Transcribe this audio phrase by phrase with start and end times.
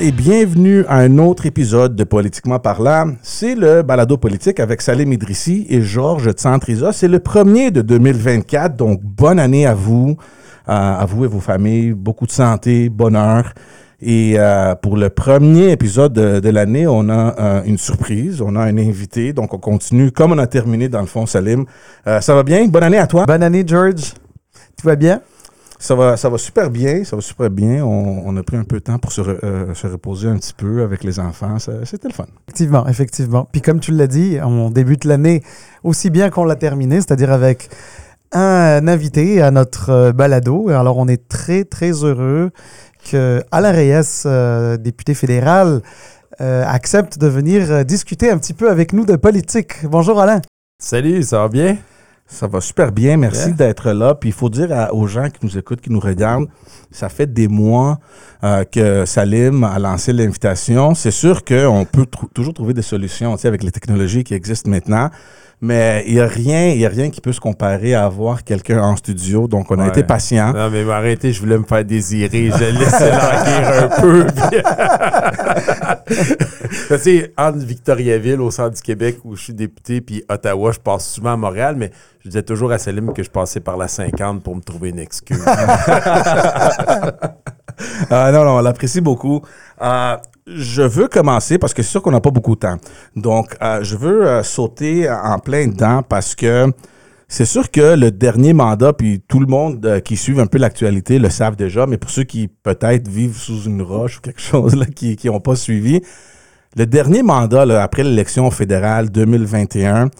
[0.00, 3.12] et bienvenue à un autre épisode de Politiquement parlant.
[3.22, 6.92] C'est le balado politique avec Salim Idrissi et Georges Tsantriza.
[6.92, 10.16] C'est le premier de 2024, donc bonne année à vous,
[10.66, 13.52] à, à vous et vos familles, beaucoup de santé, bonheur.
[14.00, 18.60] Et euh, pour le premier épisode de, l'année, on a euh, une surprise, on a
[18.60, 21.66] un invité, donc on continue comme on a terminé dans le fond, Salim.
[22.06, 22.66] Euh, ça va bien?
[22.66, 23.26] Bonne année à toi.
[23.26, 24.14] Bonne année, George.
[24.76, 25.20] Tout va bien?
[25.82, 27.84] Ça va, ça va super bien, ça va super bien.
[27.84, 30.36] On, on a pris un peu de temps pour se, re- euh, se reposer un
[30.36, 31.56] petit peu avec les enfants.
[31.58, 32.26] C'était le fun.
[32.46, 33.48] Effectivement, effectivement.
[33.50, 35.42] Puis comme tu l'as dit, on débute l'année
[35.82, 37.68] aussi bien qu'on l'a terminée, c'est-à-dire avec
[38.30, 40.68] un invité à notre euh, balado.
[40.68, 42.52] Alors on est très, très heureux
[43.10, 45.82] que Alain Reyes, euh, député fédéral,
[46.40, 49.84] euh, accepte de venir discuter un petit peu avec nous de politique.
[49.84, 50.42] Bonjour Alain.
[50.78, 51.76] Salut, ça va bien?
[52.34, 53.18] Ça va super bien.
[53.18, 53.56] Merci Yeah.
[53.56, 54.14] d'être là.
[54.14, 56.46] Puis il faut dire à- aux gens qui nous écoutent, qui nous regardent,
[56.90, 57.98] ça fait des mois
[58.42, 60.94] euh, que Salim a lancé l'invitation.
[60.94, 65.10] C'est sûr qu'on peut toujours trouver des solutions avec les technologies qui existent maintenant.
[65.64, 68.82] Mais il n'y a rien, y a rien qui peut se comparer à avoir quelqu'un
[68.82, 69.46] en studio.
[69.46, 69.88] Donc, on a Ouais.
[69.90, 70.52] été patient.
[70.52, 72.50] Non, mais arrêtez, je voulais me faire désirer.
[72.50, 74.26] Je laissais languir un peu.
[76.88, 80.80] tu sais, entre Victoriaville, au centre du Québec, où je suis député, puis Ottawa, je
[80.80, 81.92] passe souvent à Montréal, mais
[82.24, 84.98] je disais toujours à Salim que je passais par la 50 pour me trouver une
[84.98, 85.44] excuse.
[88.14, 89.40] Ah non, non, on l'apprécie beaucoup.
[89.80, 92.76] Euh, je veux commencer parce que c'est sûr qu'on n'a pas beaucoup de temps.
[93.16, 96.70] Donc, euh, je veux euh, sauter en plein dedans parce que
[97.26, 100.58] c'est sûr que le dernier mandat, puis tout le monde euh, qui suit un peu
[100.58, 104.42] l'actualité le savent déjà, mais pour ceux qui peut-être vivent sous une roche ou quelque
[104.42, 106.02] chose là, qui n'ont pas suivi,
[106.76, 110.10] le dernier mandat, là, après l'élection fédérale 2021,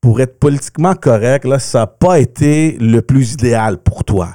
[0.00, 4.30] pour être politiquement correct, là, ça n'a pas été le plus idéal pour toi.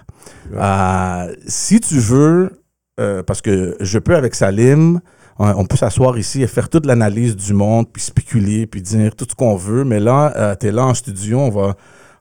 [0.56, 2.62] Euh, si tu veux,
[3.00, 5.00] euh, parce que je peux avec Salim,
[5.40, 9.16] on, on peut s'asseoir ici et faire toute l'analyse du monde, puis spéculer, puis dire
[9.16, 11.76] tout ce qu'on veut, mais là, tu es là en studio, on va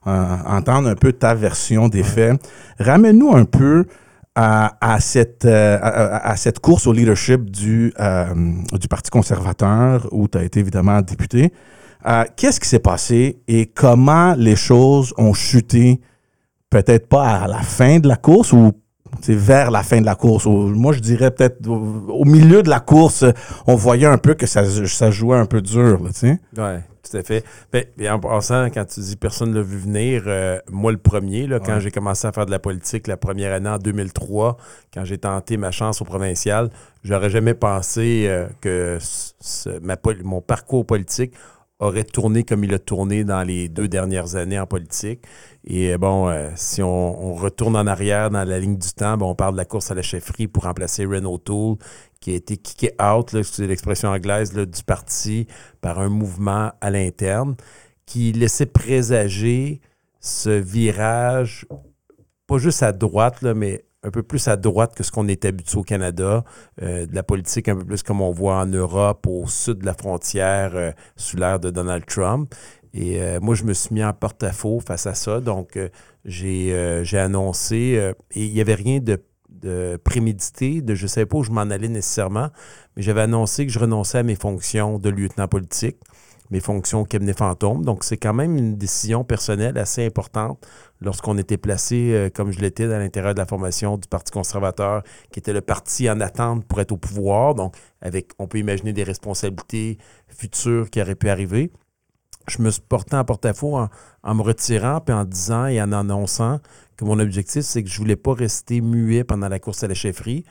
[0.07, 2.39] euh, entendre un peu ta version des faits.
[2.79, 3.85] Ramène-nous un peu
[4.35, 8.25] à, à cette, euh, à, cette course au leadership du, euh,
[8.79, 11.51] du Parti conservateur, où tu as été évidemment député.
[12.05, 15.99] Euh, Qu'est-ce qui s'est passé et comment les choses ont chuté?
[16.69, 18.73] Peut-être pas à la fin de la course ou
[19.27, 20.45] vers la fin de la course.
[20.45, 21.75] Ou- moi, je dirais peut-être au,
[22.09, 23.25] au milieu de la course,
[23.65, 25.99] on voyait un peu que ça, ça jouait un peu dur.
[26.57, 26.79] Oui,
[27.09, 27.43] tout à fait.
[27.71, 30.97] Ben, et en passant, quand tu dis personne ne l'a vu venir, euh, moi le
[30.97, 34.57] premier, là, quand j'ai commencé à faire de la politique la première année en 2003,
[34.93, 36.69] quand j'ai tenté ma chance au provincial,
[37.03, 38.97] j'aurais jamais pensé euh, que
[39.81, 41.33] ma mon parcours politique
[41.79, 45.21] aurait tourné comme il a tourné dans les deux dernières années en politique.
[45.69, 49.35] Et euh, bon, euh, si on, retourne en arrière dans la ligne du temps, on
[49.35, 51.75] parle de la course à la chefferie pour remplacer Renault Tool,
[52.21, 55.45] qui a été kické out, c'est l'expression anglaise, du parti
[55.81, 57.55] par un mouvement à l'interne
[58.05, 59.81] qui laissait présager
[60.21, 61.67] ce virage,
[62.47, 65.77] pas juste à droite, mais un peu plus à droite que ce qu'on est habitué
[65.79, 66.45] au Canada,
[66.81, 69.85] euh, de la politique un peu plus comme on voit en Europe, au sud de
[69.85, 72.55] la frontière, sous l'ère de Donald Trump.
[72.97, 75.39] Et euh, moi, je me suis mis en porte-à-faux face à ça.
[75.39, 75.89] Donc, euh,
[76.25, 81.07] j'ai euh, j'ai annoncé, et il n'y avait rien de, de prémédité, de je ne
[81.07, 82.49] savais pas où je m'en allais nécessairement,
[82.95, 85.97] mais j'avais annoncé que je renonçais à mes fonctions de lieutenant politique,
[86.49, 87.85] mes fonctions au cabinet fantôme.
[87.85, 90.65] Donc, c'est quand même une décision personnelle assez importante
[90.99, 95.39] lorsqu'on était placé, comme je l'étais, à l'intérieur de la formation du Parti conservateur, qui
[95.39, 97.53] était le parti en attente pour être au pouvoir.
[97.53, 101.71] Donc, avec, on peut imaginer des responsabilités futures qui auraient pu arriver
[102.49, 103.89] je me suis porté en porte-à-faux en,
[104.23, 106.59] en me retirant puis en disant et en annonçant
[106.95, 109.93] que mon objectif, c'est que je voulais pas rester muet pendant la course à la
[109.93, 110.43] chefferie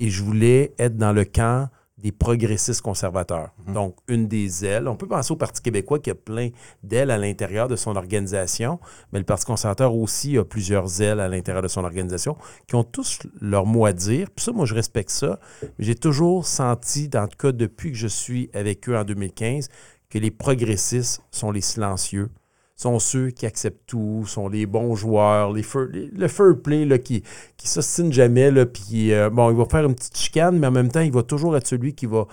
[0.00, 1.68] et je voulais être dans le camp
[2.02, 3.50] des progressistes conservateurs.
[3.68, 4.88] Donc, une des ailes.
[4.88, 6.48] On peut penser au Parti québécois qui a plein
[6.82, 8.80] d'ailes à l'intérieur de son organisation,
[9.12, 12.82] mais le Parti conservateur aussi a plusieurs ailes à l'intérieur de son organisation qui ont
[12.82, 14.30] tous leur mot à dire.
[14.34, 15.38] Puis ça, moi, je respecte ça.
[15.62, 19.68] Mais j'ai toujours senti, en tout cas depuis que je suis avec eux en 2015,
[20.12, 22.28] que les progressistes sont les silencieux,
[22.76, 26.98] sont ceux qui acceptent tout, sont les bons joueurs, les feu- le fair play là,
[26.98, 27.22] qui
[27.56, 30.70] qui s'ostine jamais, là, puis euh, bon, il va faire une petite chicane, mais en
[30.70, 32.26] même temps, il va toujours être celui qui va,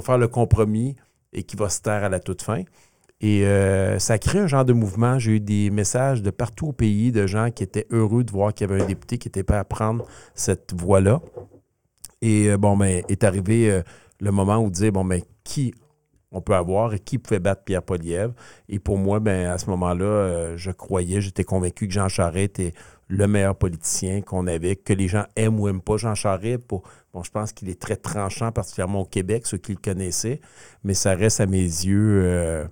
[0.00, 0.96] faire le compromis
[1.32, 2.64] et qui va se taire à la toute fin.
[3.20, 5.20] Et euh, ça crée un genre de mouvement.
[5.20, 8.52] J'ai eu des messages de partout au pays de gens qui étaient heureux de voir
[8.52, 10.04] qu'il y avait un député qui était prêt à prendre
[10.34, 11.20] cette voie-là.
[12.22, 13.82] Et euh, bon, ben, est arrivé
[14.20, 15.74] le moment où dire, bon, ben, qui
[16.32, 18.34] on peut avoir et qui pouvait battre Pierre Polièvre.
[18.68, 22.44] Et pour moi, ben, à ce moment-là, euh, je croyais, j'étais convaincu que Jean Charest
[22.44, 22.74] était
[23.08, 26.62] le meilleur politicien qu'on avait, que les gens aiment ou aiment pas Jean Charest.
[27.22, 30.40] Je pense qu'il est très tranchant, particulièrement au Québec, ceux qui le connaissaient,
[30.84, 32.22] mais ça reste à mes yeux.
[32.24, 32.64] Euh,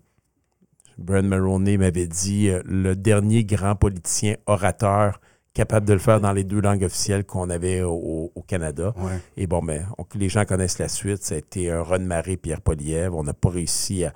[0.96, 5.20] Brian Maroney m'avait dit euh, le dernier grand politicien orateur
[5.54, 8.94] capable de le faire dans les deux langues officielles qu'on avait au, Canada.
[9.36, 11.22] Et bon, ben, les gens connaissent la suite.
[11.22, 13.14] Ça a été un Ron Marais, Pierre Poliev.
[13.14, 14.12] On n'a pas réussi à,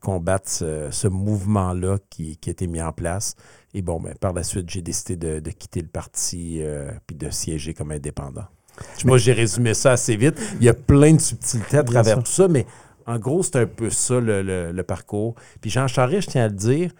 [0.00, 3.36] combattre ce, mouvement-là qui, qui, a été mis en place.
[3.74, 7.30] Et bon, ben, par la suite, j'ai décidé de, quitter le parti euh, puis de
[7.30, 8.46] siéger comme indépendant.
[9.04, 10.40] Moi, j'ai résumé ça assez vite.
[10.60, 12.66] Il y a plein de subtilités à travers tout ça, mais
[13.06, 15.34] en gros, c'est un peu ça le, parcours.
[15.60, 16.92] Puis Jean Charest, je tiens à le dire,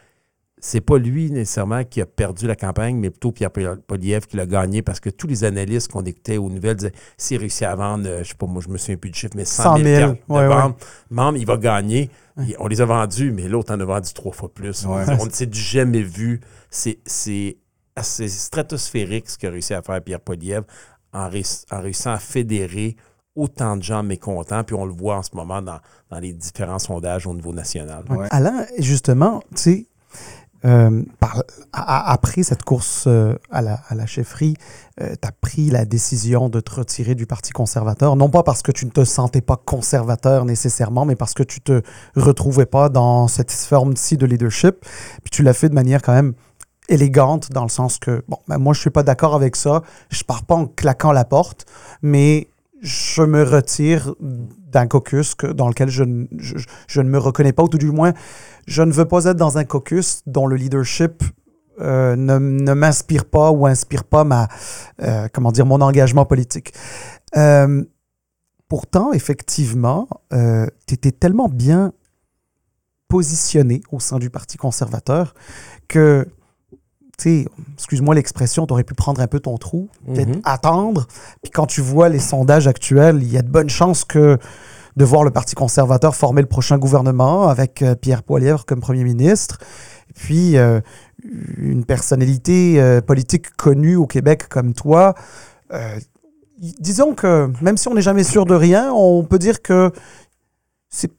[0.61, 4.47] c'est pas lui nécessairement qui a perdu la campagne, mais plutôt Pierre Poliev qui l'a
[4.47, 8.07] gagné parce que tous les analystes qu'on écoutait aux nouvelles disaient s'il réussit à vendre,
[8.07, 10.13] euh, je sais pas, moi je me souviens plus du chiffre, mais 100 000, 000
[10.13, 12.11] de il va gagner.
[12.59, 14.87] on les a vendus, mais l'autre en a vendu trois fois plus.
[15.31, 16.41] C'est du jamais vu.
[16.71, 16.99] C'est
[17.97, 20.63] assez stratosphérique ce qu'a réussi à faire Pierre Poliev
[21.13, 22.97] en, réussissant à fédérer
[23.35, 25.81] autant de gens mécontents, puis on le voit en ce moment dans,
[26.21, 28.05] les différents sondages au niveau national.
[28.31, 29.87] Alain, justement, tu sais,
[30.65, 31.03] euh,
[31.73, 34.55] après cette course euh, à, la, chefferie,
[35.01, 38.63] euh, tu as pris la décision de te retirer du Parti conservateur, non pas parce
[38.63, 41.83] que tu ne te sentais pas conservateur nécessairement, mais parce que tu te
[42.15, 44.85] retrouvais pas dans cette forme-ci de leadership.
[45.23, 46.35] Puis tu l'as fait de manière quand même
[46.89, 49.83] élégante, dans le sens que, bon, ben moi, je suis pas d'accord avec ça.
[50.11, 51.65] Je pars pas en claquant la porte,
[52.03, 52.49] mais
[52.81, 57.91] je me retire d'un caucus dans lequel je, ne me reconnais pas, ou tout du
[57.91, 58.13] moins,
[58.67, 61.23] je ne veux pas être dans un caucus dont le leadership
[61.81, 64.49] euh, ne, ne m'inspire pas ou inspire pas ma,
[65.03, 66.73] euh, comment dire, mon engagement politique.
[67.37, 67.85] Euh,
[68.69, 71.93] pourtant, effectivement, tu étais tellement bien
[73.09, 75.35] positionné au sein du Parti conservateur
[75.89, 76.27] que
[77.75, 80.41] excuse-moi l'expression, tu aurais pu prendre un peu ton trou, peut-être mhm.
[80.45, 81.07] attendre.
[81.43, 84.39] Puis quand tu vois les sondages actuels, il y a de bonnes chances que
[84.97, 89.05] de voir le Parti conservateur former le prochain gouvernement avec euh, Pierre Poilievre comme Premier
[89.05, 89.59] ministre.
[90.15, 90.81] puis euh,
[91.57, 95.15] une personnalité euh, politique connue au Québec comme toi.
[96.81, 99.93] disons que même si on n'est jamais sûr de rien, on peut dire que
[100.89, 101.13] c'est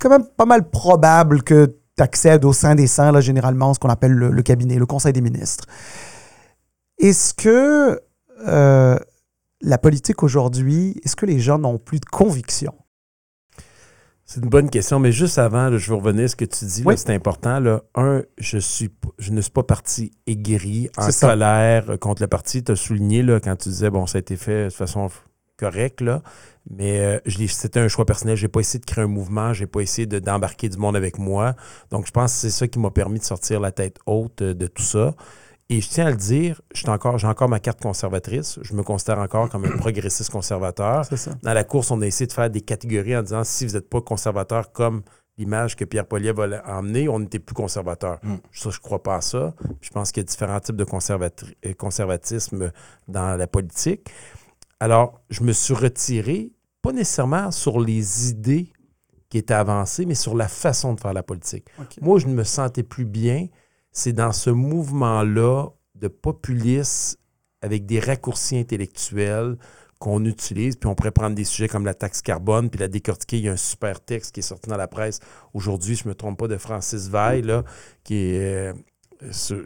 [0.00, 3.88] quand même pas mal probable que accèdes au sein des saints, là, généralement, ce qu'on
[3.88, 5.64] appelle le, cabinet, le conseil des ministres.
[6.98, 8.00] Est-ce que
[8.46, 8.98] euh,
[9.60, 12.74] la politique aujourd'hui, est-ce que les gens n'ont plus de conviction?
[14.24, 16.84] C'est une bonne question, mais juste avant, je veux revenir à ce que tu dis,
[16.96, 17.60] c'est important.
[17.60, 17.82] Là.
[17.94, 18.90] Un, je, suis,
[19.20, 22.64] je ne suis pas parti aigri, en colère contre le parti.
[22.64, 25.08] Tu as souligné là, quand tu disais, bon, ça a été fait de façon
[25.56, 26.22] correcte, là.
[26.68, 28.36] Mais euh, c'était un choix personnel.
[28.36, 29.52] J'ai pas essayé de créer un mouvement.
[29.52, 31.54] J'ai pas essayé d'embarquer du monde avec moi.
[31.90, 34.54] Donc, je pense que c'est ça qui m'a permis de sortir la tête haute euh,
[34.54, 35.14] de tout ça.
[35.68, 38.58] Et je tiens à le dire, j'ai encore, encore ma carte conservatrice.
[38.62, 41.02] Je me considère encore comme un progressiste conservateur.
[41.42, 43.88] Dans la course, on a essayé de faire des catégories en disant si vous n'êtes
[43.88, 45.02] pas conservateur comme
[45.38, 48.18] l'image que Pierre Poliev a emmené, on n'était plus conservateur.
[48.22, 48.36] Mm.
[48.52, 49.54] Ça, je ne crois pas à ça.
[49.80, 52.72] Je pense qu'il y a différents types de euh, conservatisme
[53.08, 54.08] dans la politique.
[54.80, 56.52] Alors, je me suis retiré
[56.82, 58.72] pas nécessairement sur les idées
[59.28, 61.66] qui étaient avancées, mais sur la façon de faire la politique.
[62.00, 63.48] Moi, je ne me sentais plus bien.
[63.90, 67.18] C'est dans ce mouvement-là de populisme
[67.62, 69.56] avec des raccourcis intellectuels
[69.98, 73.38] qu'on utilise, puis on pourrait prendre des sujets comme la taxe carbone, puis la décortiquer.
[73.38, 75.20] Il y a un super texte qui est sorti dans la presse
[75.54, 77.64] aujourd'hui, je ne me trompe pas, de Francis Veil, là,
[78.04, 78.74] qui est euh,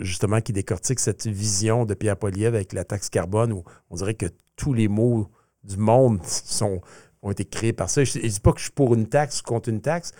[0.00, 4.14] justement qui décortique cette vision de Pierre Poliev avec la taxe carbone, où on dirait
[4.14, 4.26] que
[4.60, 5.26] tous les mots
[5.64, 6.20] du monde
[7.22, 8.04] ont été créés par ça.
[8.04, 10.12] Je ne dis pas que je suis pour une taxe contre une taxe,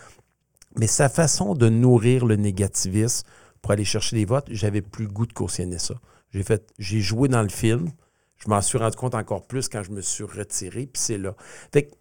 [0.77, 3.27] mais sa façon de nourrir le négativisme
[3.61, 5.95] pour aller chercher des votes, j'avais plus goût de cautionner ça.
[6.33, 7.91] J'ai fait, j'ai joué dans le film.
[8.37, 11.37] Je m'en suis rendu compte encore plus quand je me suis retiré, puis c'est là.
[11.71, 11.95] Fait que,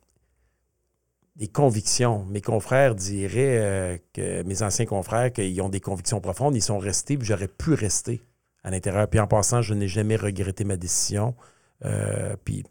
[1.36, 2.25] des convictions.
[2.25, 6.79] Mes confrères diraient euh, que mes anciens confrères qu'ils ont des convictions profondes, ils sont
[6.79, 8.22] restés, puis j'aurais pu rester
[8.63, 9.10] à l'intérieur.
[9.10, 11.36] Puis en passant, je n'ai jamais regretté ma décision.
[11.86, 12.63] Euh, puis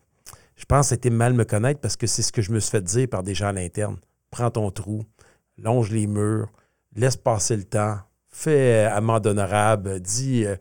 [0.57, 2.71] je pense que c'était mal me connaître parce que c'est ce que je me suis
[2.71, 3.97] fait dire par des gens à l'interne.
[4.31, 5.05] Prends ton trou,
[5.57, 6.51] longe les murs,
[6.95, 7.99] laisse passer le temps,
[8.29, 10.57] fais euh, amende honorable, dis euh,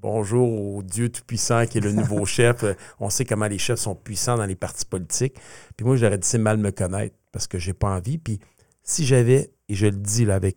[0.00, 2.64] bonjour au Dieu Tout-Puissant qui est le nouveau chef.
[2.98, 5.36] On sait comment les chefs sont puissants dans les partis politiques.
[5.76, 8.18] Puis moi, j'aurais dit c'est mal me connaître parce que j'ai pas envie.
[8.18, 8.40] Puis
[8.82, 10.56] si j'avais, et je le dis là, avec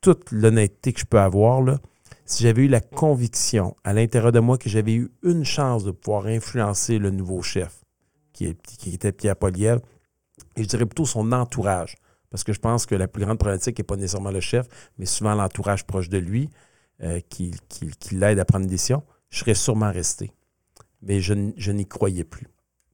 [0.00, 1.78] toute l'honnêteté que je peux avoir, là,
[2.26, 5.92] si j'avais eu la conviction à l'intérieur de moi que j'avais eu une chance de
[5.92, 7.84] pouvoir influencer le nouveau chef,
[8.32, 8.56] qui,
[8.92, 9.80] était Pierre Poliev,
[10.56, 11.94] et je dirais plutôt son entourage.
[12.30, 14.66] Parce que je pense que la plus grande problématique n'est pas nécessairement le chef,
[14.98, 16.50] mais souvent l'entourage proche de lui
[17.02, 17.54] euh, qui,
[18.10, 19.04] l'aide à prendre une décision.
[19.30, 20.32] Je serais sûrement resté.
[21.02, 22.48] Mais je, n'y croyais plus.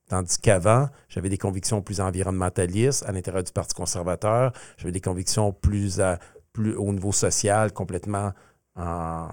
[0.09, 4.53] Tandis qu'avant, j'avais des convictions plus environnementalistes à l'intérieur du Parti conservateur.
[4.77, 6.01] J'avais des convictions plus,
[6.77, 8.33] au niveau social, complètement
[8.77, 9.29] en-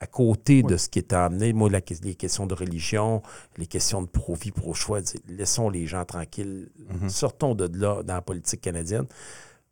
[0.00, 1.52] à côté de ce qui était amené.
[1.54, 3.22] Moi, la les questions de religion,
[3.56, 6.68] les questions de pro-vie, pro-choix, laissons les gens tranquilles.
[7.08, 9.06] Sortons de là dans la politique canadienne.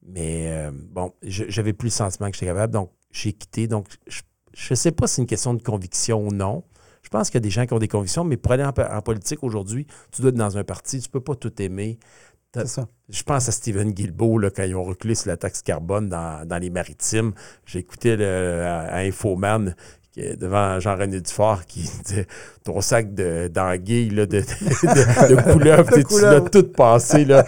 [0.05, 3.69] Mais euh, bon, j'avais plus le sentiment que j'étais capable, donc j'ai quitté.
[3.69, 4.23] Donc, je
[4.71, 6.65] ne sais pas si c'est une question de conviction ou non.
[7.03, 8.73] Je pense qu'il y a des gens qui ont des convictions, mais pour aller en,
[8.73, 11.99] en politique aujourd'hui, tu dois être dans un parti, tu ne peux pas tout aimer.
[12.67, 12.87] Ça.
[13.09, 16.47] Je pense à Stephen Guilbeault, là, quand ils ont reculé sur la taxe carbone dans,
[16.47, 17.33] dans les maritimes.
[17.65, 19.75] J'ai écouté le, à, à Infoman
[20.17, 22.27] devant Jean-René Dufort qui disait
[22.65, 27.25] ton sac de- d'anguilles, là, de, de, de, de couleuvres, tu l'as tout passé.
[27.25, 27.47] Là.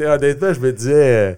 [0.00, 1.34] Honnêtement, je me disais, euh,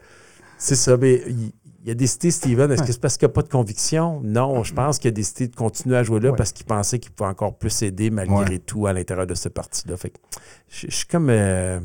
[0.56, 1.52] c'est ça, mais il,
[1.84, 4.20] il a décidé, Steven, est-ce que c'est parce qu'il n'y a pas de conviction?
[4.23, 6.37] Non, je pense qu'il a décidé de continuer à jouer là Ouais.
[6.37, 8.58] parce qu'il pensait qu'il pouvait encore plus aider malgré Ouais.
[8.58, 9.96] tout à l'intérieur de ce parti-là.
[9.96, 10.16] Fait que
[10.70, 11.80] je, je suis comme euh,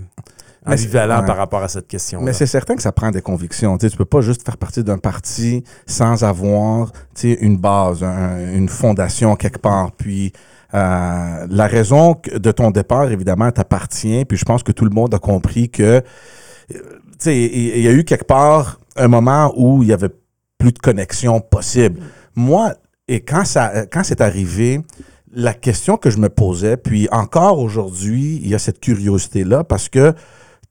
[0.65, 1.25] ambivalent ouais.
[1.25, 2.21] par rapport à cette question.
[2.21, 3.77] Mais c'est certain que ça prend des convictions.
[3.77, 6.91] Tu ne peux pas juste faire partie d'un parti sans avoir
[7.23, 9.91] une base, un- une fondation quelque part.
[9.93, 10.33] Puis
[10.73, 14.25] euh, la raison de ton départ, évidemment, t'appartient.
[14.25, 16.01] Puis je pense que tout le monde a compris que euh,
[16.71, 16.79] tu
[17.19, 20.09] sais, il y a eu quelque part un moment où il y avait
[20.57, 22.01] plus de connexion possible.
[22.35, 22.73] Moi,
[23.07, 24.81] et quand ça, quand c'est arrivé,
[25.33, 29.89] la question que je me posais, puis encore aujourd'hui, il y a cette curiosité-là parce
[29.89, 30.13] que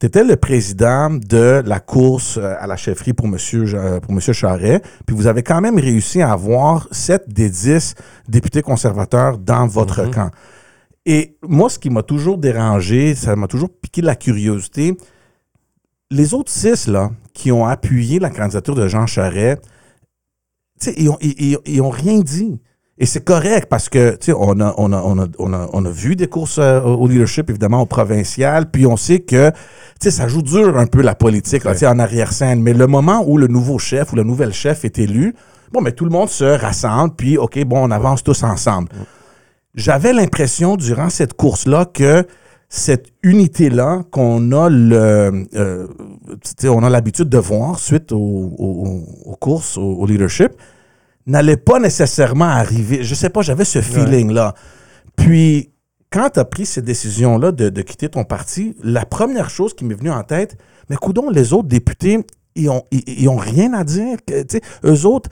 [0.00, 4.12] tu étais le président de la course euh, à la chefferie pour Monsieur, Ja- pour
[4.12, 7.94] Monsieur Charret, puis vous avez quand même réussi à avoir 7 des 10
[8.28, 10.10] députés conservateurs dans votre Mhm.
[10.14, 10.30] camp.
[11.06, 14.96] Et moi, ce qui m'a toujours dérangé, ça m'a toujours piqué la curiosité,
[16.10, 19.62] les autres six, là, qui ont appuyé la candidature de Jean Charest,
[20.96, 22.60] ils ont, ils, ils- ils ont rien dit.
[23.00, 25.68] Et c'est correct parce que, tu sais, on a, on, a, on, a, on, a,
[25.72, 29.50] on a vu des courses euh, au leadership, évidemment, au provincial, puis on sait que,
[29.50, 29.56] tu
[30.00, 32.60] sais, ça joue dur un peu la politique, là, tu sais, en arrière-scène.
[32.60, 35.34] Mais le moment où le nouveau chef ou le nouvel chef est élu,
[35.72, 38.88] bon, mais tout le monde se rassemble, puis, OK, bon, on avance tous ensemble.
[39.76, 42.26] J'avais l'impression, durant cette course-là, que
[42.68, 45.86] cette unité-là qu'on a le, euh,
[46.42, 48.16] tu sais, on a l'habitude de voir suite aux,
[48.58, 50.50] aux- aux courses, au, au leadership,
[51.28, 53.04] n'allait pas nécessairement arriver.
[53.04, 54.54] Je sais pas, j'avais ce feeling-là.
[55.16, 55.70] Puis,
[56.11, 59.85] quand tu as pris cette décision-là de, de quitter ton parti, la première chose qui
[59.85, 60.56] m'est venue en tête,
[60.88, 64.16] mais coudons, les autres députés, ils ont, ils, ils ont rien à dire.
[64.49, 65.28] sais, eux autres,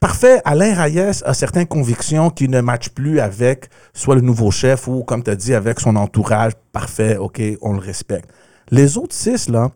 [0.00, 4.86] parfait, Alain Reyes a certaines convictions qui ne matchent plus avec soit le nouveau chef
[4.86, 6.52] ou, comme tu as dit, avec son entourage.
[6.72, 8.30] Parfait, OK, on le respecte.
[8.70, 9.70] Les autres six, là,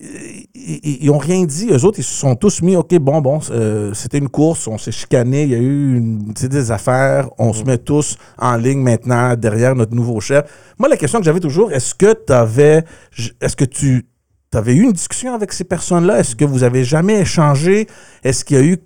[0.00, 1.68] ils, ils- ils ont rien dit.
[1.70, 4.78] Eux autres, ils se sont tous mis, OK, bon, bon, euh, c'était une course, on
[4.78, 8.80] s'est chicané, il y a eu une- des affaires, on se met tous en ligne
[8.80, 10.44] maintenant derrière notre nouveau chef.
[10.78, 12.84] Moi, la question que j'avais toujours, est-ce que tu avais,
[13.40, 14.06] est-ce que tu
[14.54, 16.18] avais eu une discussion avec ces personnes-là?
[16.20, 17.86] Est-ce que vous avez jamais échangé?
[18.24, 18.78] Est-ce qu'il y a eu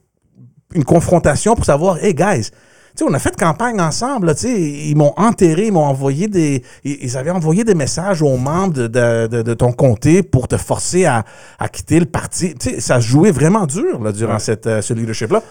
[0.75, 2.51] une confrontation pour savoir, hey guys,
[2.99, 6.29] sais, on a fait campagne ensemble, là, tu sais, ils m'ont enterré, ils m'ont envoyé
[6.29, 10.23] des, ils ils avaient envoyé des messages aux membres de, de- de- de ton comté
[10.23, 11.25] pour te forcer à,
[11.59, 12.55] à quitter le parti.
[12.55, 14.39] Tu sais, ça se jouait vraiment dur, là, durant Ouais.
[14.39, 15.43] cette, euh, ce leadership-là.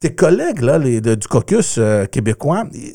[0.00, 2.94] Tes collègues, là, les, de- du caucus euh, québécois, ils-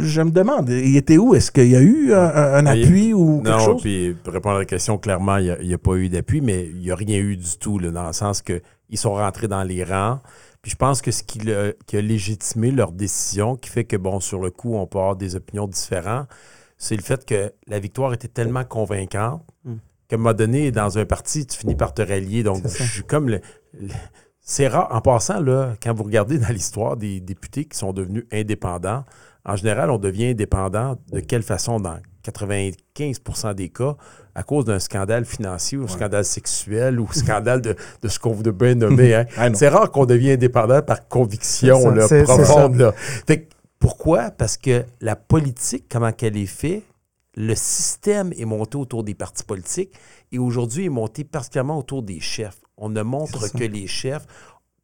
[0.00, 1.34] je me demande, ils étaient où?
[1.34, 3.82] Est-ce qu'il y a eu un, Il- appui ou quelque Non, chose?
[3.82, 6.78] puis pour répondre à la question, clairement, il n'y a, pas eu d'appui, mais il
[6.80, 9.62] n'y a rien eu du tout, là, dans le sens que ils sont rentrés dans
[9.64, 10.20] les rangs.
[10.64, 14.40] Puis je pense que ce qui, a légitimé leur décision, qui fait que, bon, sur
[14.40, 16.26] le coup, on peut avoir des opinions différentes,
[16.78, 19.74] c'est le fait que la victoire était tellement convaincante Mm.
[20.08, 22.42] qu'à un moment donné, dans un parti, tu finis par te rallier.
[22.42, 23.42] Donc, je suis comme le-
[23.78, 23.88] le-
[24.40, 24.88] c'est rare.
[24.90, 29.04] En passant, là, quand vous regardez dans l'histoire des députés qui sont devenus indépendants,
[29.44, 33.96] en général, on devient indépendant de quelle façon dans 95% des cas
[34.34, 38.50] à cause d'un scandale financier ou scandale sexuel ou scandale de, de ce qu'on veut
[38.52, 39.14] bien nommer.
[39.14, 39.26] hein.
[39.36, 39.48] Ah.
[39.54, 42.76] C'est rare qu'on devient indépendant par conviction là, profonde.
[42.76, 42.92] là.
[43.26, 44.30] Fait que pourquoi?
[44.30, 46.82] Parce que la politique, comment qu'elle est faite,
[47.36, 49.92] le système est monté autour des partis politiques
[50.32, 52.58] et aujourd'hui est monté particulièrement autour des chefs.
[52.76, 54.26] On ne montre que les chefs.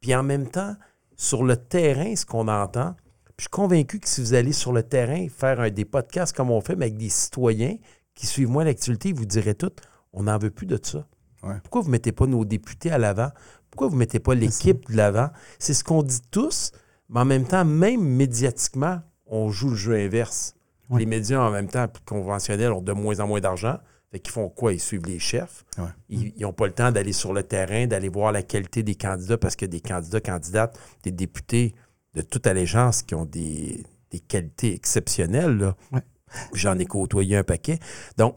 [0.01, 0.75] Puis en même temps,
[1.15, 2.95] sur le terrain, ce qu'on entend,
[3.41, 6.51] je suis convaincu que si vous allez sur le terrain faire un, des podcasts comme
[6.51, 7.75] on fait, mais avec des citoyens
[8.13, 9.71] qui suivent moins l'actualité, ils vous diraient tout,
[10.13, 11.07] on n'en veut plus de ça.
[11.41, 11.55] Ouais.
[11.63, 13.31] Pourquoi vous ne mettez pas nos députés à l'avant?
[13.71, 15.31] Pourquoi vous ne mettez pas l'équipe de l'avant?
[15.57, 16.71] C'est ce qu'on dit tous,
[17.09, 20.53] mais en même temps, même médiatiquement, on joue le jeu inverse.
[20.91, 20.99] Ouais.
[20.99, 23.79] Les médias, en même temps, plus conventionnels, ont de moins en moins d'argent.
[24.11, 24.71] Fait qu'ils font quoi?
[24.71, 25.65] Ils suivent les chefs.
[25.79, 25.85] Ouais.
[26.09, 29.39] Ils n'ont pas le temps d'aller sur le terrain, d'aller voir la qualité des candidats,
[29.39, 31.73] parce que des candidats, candidates, des députés
[32.15, 35.73] de toute allégeance qui ont des, des qualités exceptionnelles.
[35.91, 36.01] Ouais.
[36.53, 37.79] J'en ai côtoyé un paquet.
[38.17, 38.35] Donc,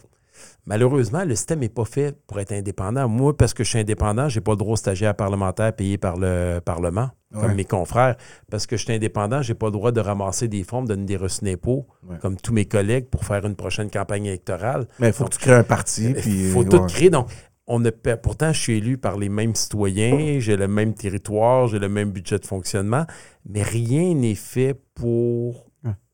[0.66, 3.06] Malheureusement, le système n'est pas fait pour être indépendant.
[3.08, 6.16] Moi, parce que je suis indépendant, j'ai pas le droit au stagiaire parlementaire payé par
[6.16, 8.16] le Parlement, comme mes confrères.
[8.50, 11.04] Parce que je suis indépendant, j'ai pas le droit de ramasser des fonds, de donner
[11.04, 12.16] des reçus d'impôts, Ouais.
[12.20, 14.86] comme tous mes collègues, pour faire une prochaine campagne électorale.
[14.98, 16.06] Mais il faut que tu crées un parti.
[16.06, 16.86] Il Puis, faut tout ouais.
[16.88, 17.10] créer.
[17.10, 17.28] Donc,
[17.66, 21.66] on ne paie- pourtant, je suis élu par les mêmes citoyens, j'ai le même territoire,
[21.66, 23.06] j'ai le même budget de fonctionnement,
[23.48, 25.70] mais rien n'est fait pour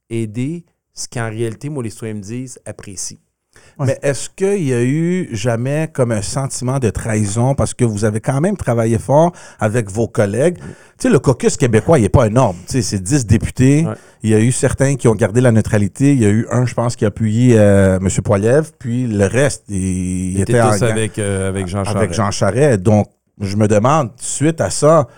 [0.08, 3.18] aider ce qu'en réalité, moi, les citoyens me disent, apprécient.
[3.78, 3.86] Ouais.
[3.86, 8.04] Mais est-ce qu'il y a eu jamais comme un sentiment de trahison parce que vous
[8.04, 10.58] avez quand même travaillé fort avec vos collègues?
[10.58, 10.64] Tu
[10.98, 12.56] sais, le caucus québécois, il n'est pas énorme.
[12.66, 13.86] Tu sais, c'est 10 députés.
[13.86, 13.94] Ouais.
[14.22, 16.12] Il y a eu certains qui ont gardé la neutralité.
[16.12, 18.08] Il y a eu un, je pense, qui a appuyé euh, M.
[18.22, 18.70] Poiliev.
[18.78, 21.96] Puis le reste, il, était en avec, euh, avec Jean Charest.
[21.96, 22.80] avec Jean Charest.
[22.80, 23.06] Donc,
[23.40, 25.08] je me demande, suite à ça,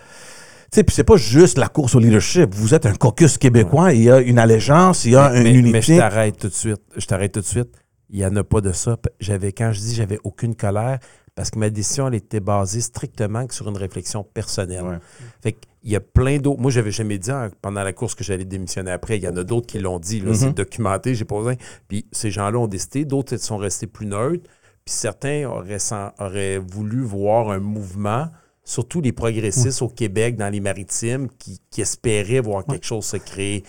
[0.72, 2.54] tu sais, puis c'est pas juste la course au leadership.
[2.54, 3.92] Vous êtes un caucus québécois.
[3.92, 5.98] Il y a une allégeance, il y a mais, une mais je unité.
[5.98, 6.80] t'arrête tout de suite.
[6.96, 7.81] Je t'arrête tout de suite.
[8.12, 8.96] Il n'y en a pas de ça.
[9.20, 10.98] J'avais, quand je dis j'avais aucune colère,
[11.34, 14.84] parce que ma décision, elle était basée strictement que sur une réflexion personnelle.
[14.84, 14.98] Ouais.
[15.42, 16.60] Fait qu'il y a plein d'autres.
[16.60, 19.16] Moi, j'avais jamais dit hein, pendant la course que j'allais démissionner après.
[19.16, 20.20] Il y en a d'autres qui l'ont dit.
[20.20, 20.34] là.
[20.34, 20.52] C'est Mhm.
[20.52, 21.54] documenté, j'ai pas besoin.
[21.88, 23.06] Puis ces gens-là ont décidé.
[23.06, 24.44] D'autres sont restés plus neutres.
[24.84, 28.28] Puis certains auraient, voulu voir un mouvement,
[28.62, 33.16] surtout les progressistes au Québec, dans les maritimes, qui, qui espéraient voir quelque chose se
[33.16, 33.64] créer.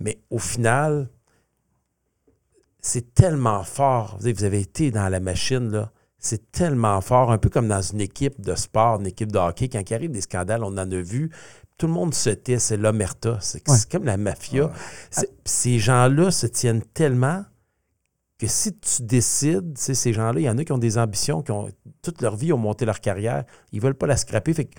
[0.00, 1.10] Mais au final,
[2.82, 4.16] c'est tellement fort.
[4.16, 5.90] Vous, savez, vous avez été dans la machine, là.
[6.18, 9.68] C'est tellement fort, un peu comme dans une équipe de sport, une équipe de hockey.
[9.68, 11.30] Quand il arrive des scandales, on en a vu.
[11.78, 13.38] Tout le monde se tait, c'est l'omerta.
[13.40, 13.76] C'est Ouais.
[13.90, 14.70] comme la mafia.
[15.44, 17.44] Ces gens-là se tiennent tellement
[18.38, 21.50] que si tu décides, ces gens-là, il y en a qui ont des ambitions, qui
[21.50, 21.68] ont
[22.02, 24.52] toute leur vie ont monté leur carrière, ils veulent pas la scraper.
[24.54, 24.76] Fait que,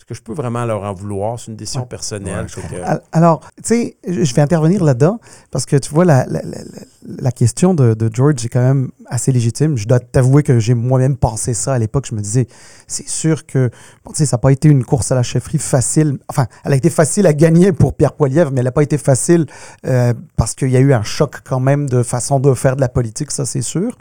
[0.00, 1.38] est-ce que je peux vraiment leur en vouloir?
[1.38, 2.46] C'est une décision personnelle.
[2.78, 6.40] Ouais, que- Alors, tu sais, je vais intervenir là-dedans parce que tu vois, la, la,
[6.42, 9.76] la- question de, de George est quand même assez légitime.
[9.76, 12.06] Je dois t'avouer que j'ai moi-même pensé ça à l'époque.
[12.08, 12.46] Je me disais,
[12.86, 13.68] c'est sûr que,
[14.04, 16.18] bon, tu sais, ça n'a pas été une course à la chefferie facile.
[16.28, 18.96] Enfin, elle a été facile à gagner pour Pierre Poilievre, mais elle n'a pas été
[18.96, 19.44] facile
[19.86, 22.80] euh, parce qu'il y a eu un choc quand même de façon de faire de
[22.80, 23.96] la politique, ça c'est sûr.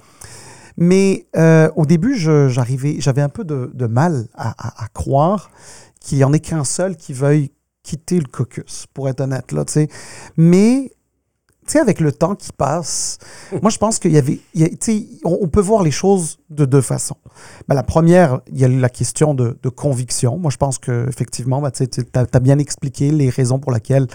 [0.81, 5.51] Mais euh, au début, j'arrivais, j'avais un peu de, de mal à, à- à croire
[5.99, 7.51] qu'il n'y en ait qu'un seul qui veuille
[7.83, 9.51] quitter le caucus, pour être honnête.
[9.51, 9.87] Là, tu sais.
[10.37, 10.91] Mais,
[11.65, 13.17] tu sais, avec le temps qui passe,
[13.61, 14.39] moi, je pense qu'il y avait...
[14.53, 17.17] il y a- tu sais, on, on peut voir les choses de deux façons.
[17.67, 20.37] Ben, la première, il y a la question de, de conviction.
[20.37, 24.07] Moi, je pense qu'effectivement, ben, tu as, bien expliqué les raisons pour lesquelles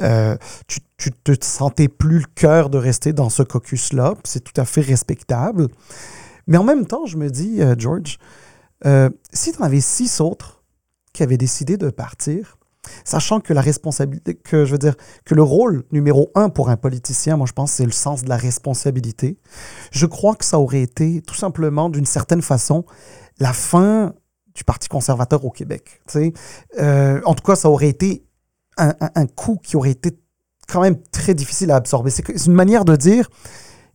[0.00, 0.36] euh,
[0.68, 4.14] tu, tu te sentais plus le cœur de rester dans ce caucus-là.
[4.24, 5.68] C'est tout à fait respectable.
[6.46, 8.18] Mais en même temps, je me dis, euh, George,
[8.86, 10.57] euh, si tu en avais six autres
[11.18, 12.58] qui avaient décidé de partir,
[13.04, 16.76] sachant que la responsabilité, que je veux dire, que le rôle numéro un pour un
[16.76, 19.36] politicien, moi je pense, c'est le sens de la responsabilité.
[19.90, 22.84] Je crois que ça aurait été tout simplement, d'une certaine façon,
[23.40, 24.14] la fin
[24.54, 26.00] du Parti conservateur au Québec.
[26.78, 28.24] Euh, en tout cas, ça aurait été
[28.76, 30.10] un, un- coup qui aurait été
[30.68, 32.10] quand même très difficile à absorber.
[32.10, 33.28] C'est une manière de dire,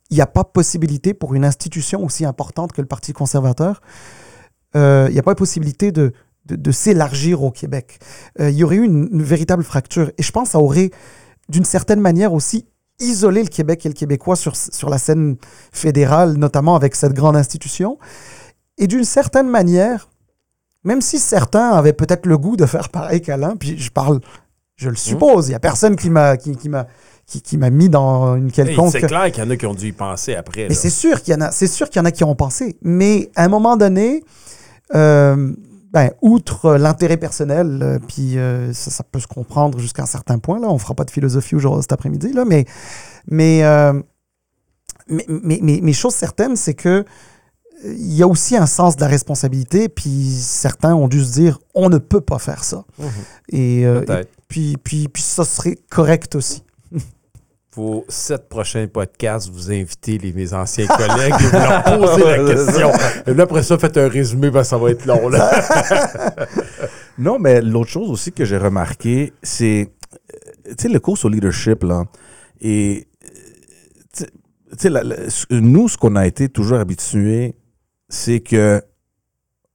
[0.09, 3.81] il n'y a pas possibilité pour une institution aussi importante que le Parti conservateur,
[4.75, 6.12] euh, il n'y a pas possibilité de,
[6.45, 7.99] de, de s'élargir au Québec.
[8.39, 10.12] Euh, il y aurait eu une, une véritable fracture.
[10.17, 10.91] Et je pense que ça aurait,
[11.49, 12.65] d'une certaine manière aussi,
[12.99, 15.38] isolé le Québec et le Québécois sur, sur la scène
[15.71, 17.97] fédérale, notamment avec cette grande institution.
[18.77, 20.10] Et d'une certaine manière,
[20.84, 24.19] même si certains avaient peut-être le goût de faire pareil qu'Alain, puis je parle,
[24.75, 26.88] je le suppose, il n'y a personne qui m'a qui, qui m'a
[27.25, 28.91] qui, qui m'a mis dans une quelconque...
[28.91, 30.67] c'est clair qu'il y en a qui ont dû y penser après.
[30.67, 32.36] Mais c'est sûr qu'il y en a, c'est sûr qu'il y en a qui ont
[32.36, 32.77] pensé.
[32.82, 34.23] Mais à un moment donné,
[34.93, 35.53] euh,
[35.93, 40.39] ben, outre l'intérêt personnel, euh, puis euh, ça, ça peut se comprendre jusqu'à un certain
[40.39, 40.60] point.
[40.60, 42.65] Là, on fera pas de philosophie aujourd'hui cet après-midi, là, mais
[43.27, 43.93] mais, euh,
[45.08, 47.06] mais, mais, mais, mais chose certaine, c'est que
[47.86, 51.60] il y a aussi un sens de la responsabilité, puis certains ont dû se dire
[51.75, 52.86] on ne peut pas faire ça.
[52.97, 53.08] Mhm.
[53.49, 56.63] Et, euh, et puis, puis, puis ça serait correct aussi.
[57.75, 62.38] Vos sept prochains podcasts, vous invitez les, mes anciens collègues et vous leur posez la
[62.53, 62.91] question.
[63.25, 65.27] Et là, après ça, faites un résumé, ben, ça va être long.
[65.29, 65.51] Là.
[67.17, 69.91] Non, mais l'autre chose aussi que j'ai remarqué, c'est,
[70.33, 72.05] euh, tu sais, le cours au leadership, là,
[72.59, 74.25] et, euh,
[74.77, 74.91] tu sais-
[75.51, 77.53] nous, ce qu'on a été toujours habitués,
[78.09, 78.81] c'est que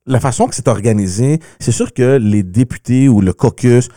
[0.06, 3.88] la façon que c'est organisé, c'est sûr que les députés ou le caucus,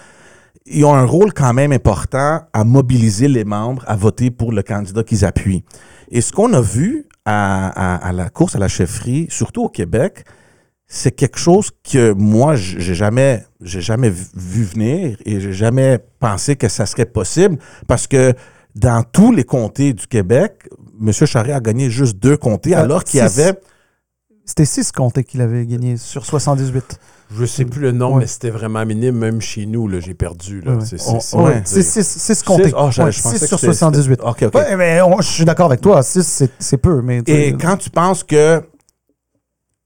[0.65, 4.61] ils ont un rôle quand même important à mobiliser les membres à voter pour le
[4.63, 5.63] candidat qu'ils appuient.
[6.11, 9.69] Et ce qu'on a vu à, à- à la course à la chefferie, surtout au
[9.69, 10.25] Québec,
[10.87, 16.55] c'est quelque chose que moi, j'ai jamais, j'ai jamais vu- venir et j'ai jamais pensé
[16.57, 18.33] que ça serait possible parce que
[18.75, 20.67] dans tous les comtés du Québec,
[21.01, 21.11] M.
[21.13, 23.39] Charest a gagné juste deux comtés, Euh, alors qu'il y six.
[23.39, 23.59] avait.
[24.45, 26.99] C'était 6 comtés qu'il avait gagné sur 78.
[27.33, 28.19] Je sais plus le nom, Ouais.
[28.21, 29.15] mais c'était vraiment minime.
[29.17, 30.59] Même chez nous, là, j'ai perdu.
[30.61, 30.71] Là.
[30.71, 30.85] Ouais, ouais.
[30.85, 31.61] C'est, c'est, ouais.
[31.63, 34.19] C'est 6 je pensais six que sur c'était- 78.
[34.23, 34.61] OK, OK.
[34.77, 36.03] Mais on- je suis d'accord avec toi.
[36.03, 37.01] 6, c'est peu.
[37.01, 38.61] Mais Et quand tu penses que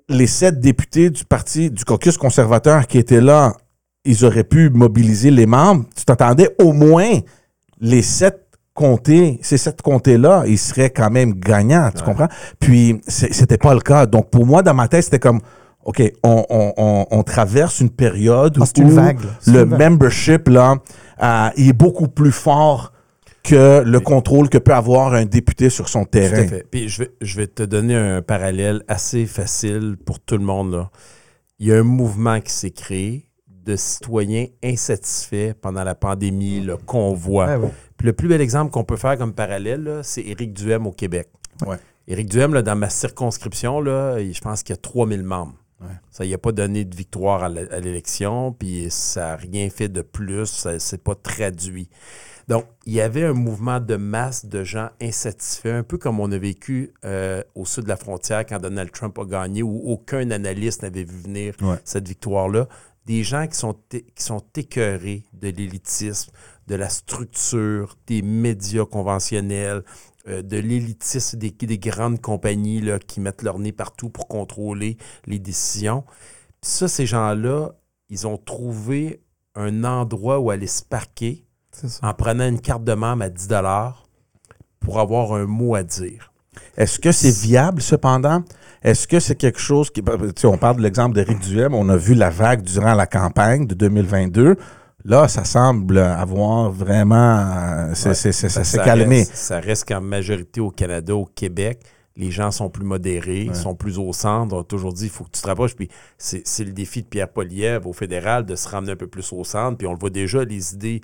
[0.09, 3.53] les sept députés du parti, du caucus conservateur qui étaient là,
[4.05, 7.19] ils auraient pu mobiliser les membres, tu t'attendais au moins
[7.79, 8.41] les sept
[8.73, 12.27] comtés, ces sept comtés-là, ils seraient quand même gagnants, tu comprends?
[12.59, 14.05] Puis, c'est- c'était pas le cas.
[14.05, 15.39] Donc, pour moi, dans ma tête, c'était comme,
[15.85, 19.19] OK, on, on- on- on traverse une période Ah, où une vague.
[19.47, 19.79] le vague.
[19.79, 20.75] membership, là,
[21.21, 22.91] euh, il est beaucoup plus fort
[23.43, 26.47] que le contrôle que peut avoir un député sur son Tout à terrain.
[26.47, 26.65] fait.
[26.71, 30.73] Puis je vais, je vais te donner un parallèle assez facile pour tout le monde.
[30.73, 30.89] Là.
[31.59, 36.77] Il y a un mouvement qui s'est créé de citoyens insatisfaits pendant la pandémie, le
[36.77, 37.57] convoi.
[37.57, 37.69] Ouais.
[37.97, 41.29] Puis le plus bel exemple qu'on peut faire comme parallèle, c'est Éric Duhem au Québec.
[41.65, 41.77] Ouais.
[42.07, 45.53] Éric Duhem, là, dans ma circonscription, là, je pense qu'il y a 3000 membres.
[45.85, 45.95] Ouais.
[46.11, 50.01] Ça n'y a pas donné de victoire à l'élection, puis ça n'a rien fait de
[50.01, 51.89] plus, ça s'est pas traduit.
[52.47, 56.31] Donc, il y avait un mouvement de masse de gens insatisfaits, un peu comme on
[56.31, 60.29] a vécu euh, au sud de la frontière quand Donald Trump a gagné, où aucun
[60.29, 61.77] analyste n'avait vu venir Ouais.
[61.83, 62.67] cette victoire-là.
[63.07, 66.31] Des gens qui sont, qui sont écœurés de l'élitisme,
[66.67, 69.83] de la structure, des médias conventionnels,
[70.27, 74.97] euh, de l'élitisme des, des grandes compagnies là, qui mettent leur nez partout pour contrôler
[75.25, 76.03] les décisions.
[76.61, 77.73] Puis ça, ces gens-là,
[78.09, 79.21] ils ont trouvé
[79.55, 81.45] un endroit où aller se parquer
[82.01, 83.47] en prenant une carte de membre à 10
[84.79, 86.31] pour avoir un mot à dire.
[86.77, 88.43] Est-ce que c'est viable, cependant?
[88.81, 90.01] Est-ce que c'est quelque chose qui.
[90.01, 91.73] ben, tu sais, on parle de l'exemple d'Éric Duhem.
[91.73, 94.57] On a vu la vague durant la campagne de 2022.
[95.05, 97.15] Là, ça semble avoir vraiment.
[97.39, 98.15] euh, c'est- Ouais.
[98.15, 99.19] c'est- c'est- ça s'est calmé.
[99.19, 101.79] Reste, ça reste qu'en majorité au Canada, au Québec,
[102.17, 103.53] les gens sont plus modérés, Ouais.
[103.53, 104.55] sont plus au centre.
[104.55, 105.75] On a toujours dit il faut que tu te rapproches.
[105.75, 109.07] Puis c'est c'est le défi de Pierre Poliev au fédéral de se ramener un peu
[109.07, 109.77] plus au centre.
[109.77, 111.01] Puis on le voit déjà, les idées,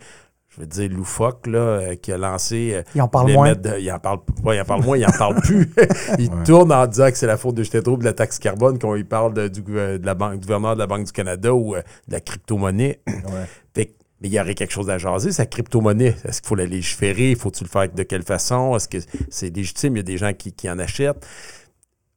[0.53, 2.71] je veux dire, loufoques, là, euh, qui a lancé.
[2.73, 3.53] euh, Il en parle moins.
[3.55, 5.71] de- il en parle pas, il en parle moins, il en parle plus.
[6.19, 6.43] il Ouais.
[6.43, 8.95] tourne en disant que c'est la faute de Justin Trudeau de la taxe carbone quand
[8.95, 11.75] il parle de- du, de la banque, du gouverneur de la Banque du Canada ou
[11.75, 12.99] euh, de la crypto-monnaie.
[13.07, 13.47] Ouais.
[14.23, 16.15] Mais il y aurait quelque chose à jaser, sa crypto-monnaie.
[16.25, 17.33] Est-ce qu'il faut la légiférer?
[17.33, 18.75] Faut-tu le faire de quelle façon?
[18.75, 18.97] Est-ce que
[19.31, 19.95] c'est légitime?
[19.95, 21.25] Il y a des gens qui, qui en achètent.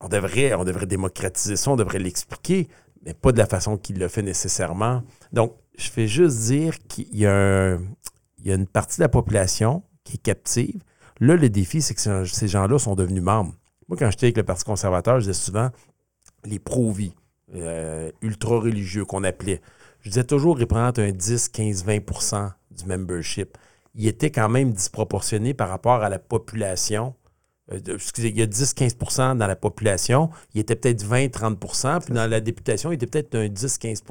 [0.03, 2.69] On devrait, on devrait démocratiser ça, on devrait l'expliquer,
[3.07, 5.03] mais pas de la façon qu'il le fait nécessairement.
[5.33, 7.81] Donc, je fais juste dire qu'il y a, un-
[8.45, 10.83] il y a une partie de la population qui est captive.
[11.19, 13.55] Là, le défi, c'est que ces- gens-là sont devenus membres.
[13.89, 15.71] Moi, quand j'étais avec le Parti conservateur, je disais souvent
[16.45, 17.15] les pro-vie,
[17.55, 19.63] euh, ultra-religieux qu'on appelait.
[20.01, 23.57] Je disais toujours, ils représentent un 10, 15, 20% du membership.
[23.95, 27.15] Il était quand même disproportionné par rapport à la population.
[27.73, 30.29] Euh, excusez, il y a 10-15% dans la population.
[30.53, 34.03] Il était peut-être 20-30% Puis dans la députation, il était peut-être un 10-15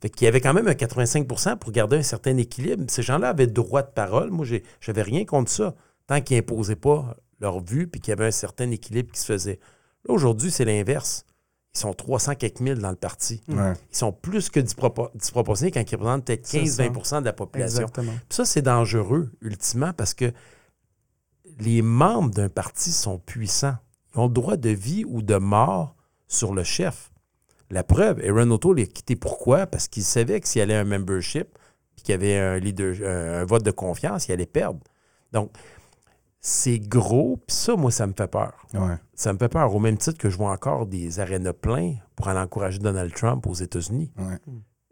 [0.00, 2.84] Fait qu'il y avait quand même un 85% pour garder un certain équilibre.
[2.88, 4.30] Ces gens-là avaient droit de parole.
[4.30, 4.46] Moi,
[4.80, 5.74] j'avais rien contre ça.
[6.06, 9.26] Tant qu'ils n'imposaient pas leur vue puis qu'il y avait un certain équilibre qui se
[9.26, 9.60] faisait.
[10.08, 11.26] Là, aujourd'hui, c'est l'inverse.
[11.74, 13.42] Ils sont 300 quelques mille dans le parti.
[13.48, 13.74] Ouais.
[13.92, 17.82] Ils sont plus que dispropor- disproportionnés quand ils représentent peut-être C'est 15-20% de la population.
[17.82, 18.12] Exactement.
[18.12, 20.32] Puis ça, c'est dangereux, ultimement, parce que
[21.60, 23.76] les membres d'un parti sont puissants.
[24.14, 25.94] Ils ont le droit de vie ou de mort
[26.26, 27.12] sur le chef.
[27.70, 29.66] La preuve, Aaron O'Toole a quitté pourquoi?
[29.66, 31.56] Parce qu'il savait que s'il y allait un membership,
[31.94, 34.80] puis qu'il y avait un, leader, un, un vote de confiance, il allait perdre.
[35.32, 35.52] Donc,
[36.40, 38.54] c'est gros, puis ça, moi, ça me fait peur.
[38.72, 38.96] Ouais.
[39.14, 42.28] Ça me fait peur, au même titre que je vois encore des arénas pleins pour
[42.28, 44.10] aller encourager Donald Trump aux États-Unis.
[44.16, 44.38] Ouais.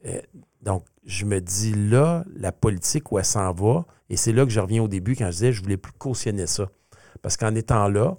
[0.06, 0.20] Euh,
[0.62, 4.50] donc, je me dis là, la politique, où elle s'en va, et c'est là que
[4.50, 6.68] je reviens au début quand je disais je voulais plus cautionner ça.
[7.22, 8.18] Parce qu'en étant là,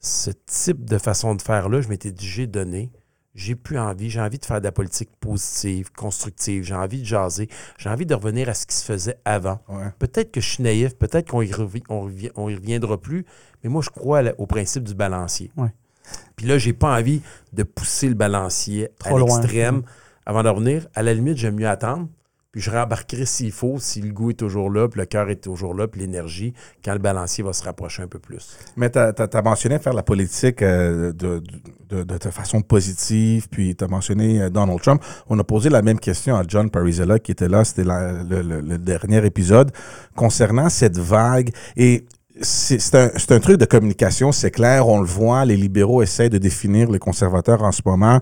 [0.00, 2.92] ce type de façon de faire-là, je m'étais dit j'ai donné,
[3.34, 7.04] j'ai plus envie, j'ai envie de faire de la politique positive, constructive, j'ai envie de
[7.04, 9.60] jaser, j'ai envie de revenir à ce qui se faisait avant.
[9.68, 9.86] Ouais.
[9.98, 13.24] Peut-être que je suis naïf, peut-être qu'on y, revi- on y reviendra plus,
[13.62, 15.50] mais moi, je crois au principe du balancier.
[15.56, 15.72] Ouais.
[16.36, 19.82] Puis là, j'ai pas envie de pousser le balancier Trop à l'extrême
[20.26, 20.86] avant de revenir.
[20.94, 22.08] À la limite, j'aime mieux attendre.
[22.54, 25.42] Puis je rembarquerai s'il faut, si le goût est toujours là, puis le cœur est
[25.42, 28.56] toujours là, puis l'énergie, quand le balancier va se rapprocher un peu plus.
[28.76, 31.42] Mais tu as, mentionné faire la politique euh, de,
[31.88, 35.02] de, de, façon positive, puis tu as mentionné euh, Donald Trump.
[35.28, 38.60] On a posé la même question à John Parizella qui était là, c'était le, le-
[38.60, 39.72] le dernier épisode,
[40.14, 41.50] concernant cette vague.
[41.76, 42.06] Et
[42.40, 46.38] c'est un, un truc de communication, c'est clair, on le voit, les libéraux essaient de
[46.38, 48.20] définir les conservateurs en ce moment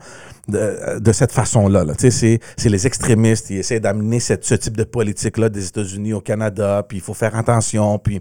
[0.48, 1.84] de, de cette façon-là.
[1.84, 1.94] Là.
[1.96, 6.98] C'est les extrémistes, ils essaient d'amener ce type de politique-là des États-Unis au Canada, puis
[6.98, 8.20] il faut faire attention, puis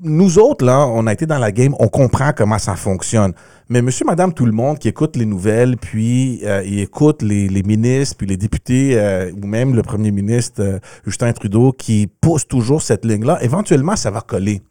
[0.00, 3.32] nous autres, là, on a été dans la game, on comprend comment ça fonctionne.
[3.68, 7.48] Mais monsieur, madame, tout le monde qui écoute les nouvelles, puis euh, il écoute les,
[7.48, 12.06] les ministres, puis les députés, euh, ou même le premier ministre euh, Justin Trudeau, qui
[12.20, 14.62] pousse toujours cette ligne-là, éventuellement, ça va coller.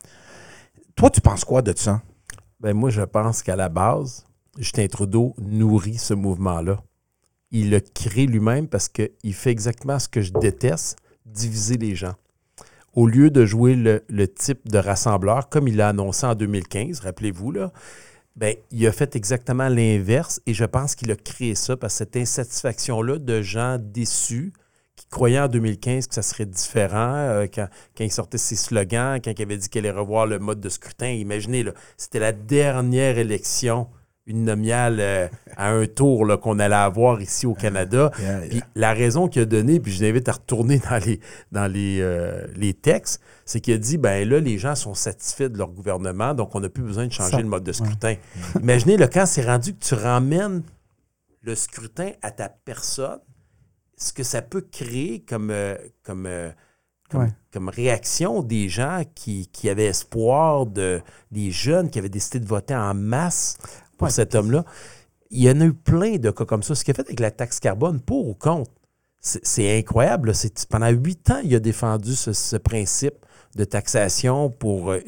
[0.95, 2.01] Toi, tu penses quoi de ça?
[2.59, 4.25] Ben moi, je pense qu'à la base,
[4.57, 6.81] Justin Trudeau nourrit ce mouvement-là.
[7.51, 12.13] Il le crée lui-même parce qu'il fait exactement ce que je déteste, diviser les gens.
[12.93, 17.51] Au lieu de jouer le, type de rassembleur, comme il l'a annoncé en 2015, rappelez-vous,
[17.51, 17.71] là,
[18.35, 22.15] ben, il a fait exactement l'inverse et je pense qu'il a créé ça parce cette
[22.15, 24.53] insatisfaction-là de gens déçus
[24.95, 29.19] qui croyaient en 2015 que ça serait différent euh, quand, quand il sortait ses slogans,
[29.23, 31.09] quand il avait dit qu'il allait revoir le mode de scrutin.
[31.09, 31.65] Imaginez,
[31.97, 33.87] c'était la dernière élection
[34.25, 38.11] uninominale euh, à un tour là, qu'on allait avoir ici au Canada.
[38.19, 41.19] Yeah, Puis la raison qu'il a donnée, puis je l'invite à retourner dans les,
[41.51, 45.49] dans les, euh, les textes, c'est qu'il a dit, ben là, les gens sont satisfaits
[45.49, 48.15] de leur gouvernement, donc on n'a plus besoin de changer Ça, le mode de scrutin.
[48.61, 50.63] Imaginez, là, quand c'est rendu que tu ramènes
[51.41, 53.19] le scrutin à ta personne,
[53.97, 56.49] ce que ça peut créer comme, euh, comme, euh,
[57.09, 57.29] comme, Ouais.
[57.51, 62.47] comme réaction des gens qui, qui avaient espoir, de, des jeunes qui avaient décidé de
[62.47, 63.57] voter en masse
[64.03, 64.11] pour Ouais.
[64.13, 64.65] cet homme-là.
[65.31, 66.75] Il y en a eu plein de cas comme ça.
[66.75, 68.71] Ce qu'il a fait avec la taxe carbone, pour ou contre,
[69.19, 70.33] c'est incroyable.
[70.69, 73.15] Pendant huit ans, il a défendu ce, ce principe
[73.55, 74.99] de taxation pour euh,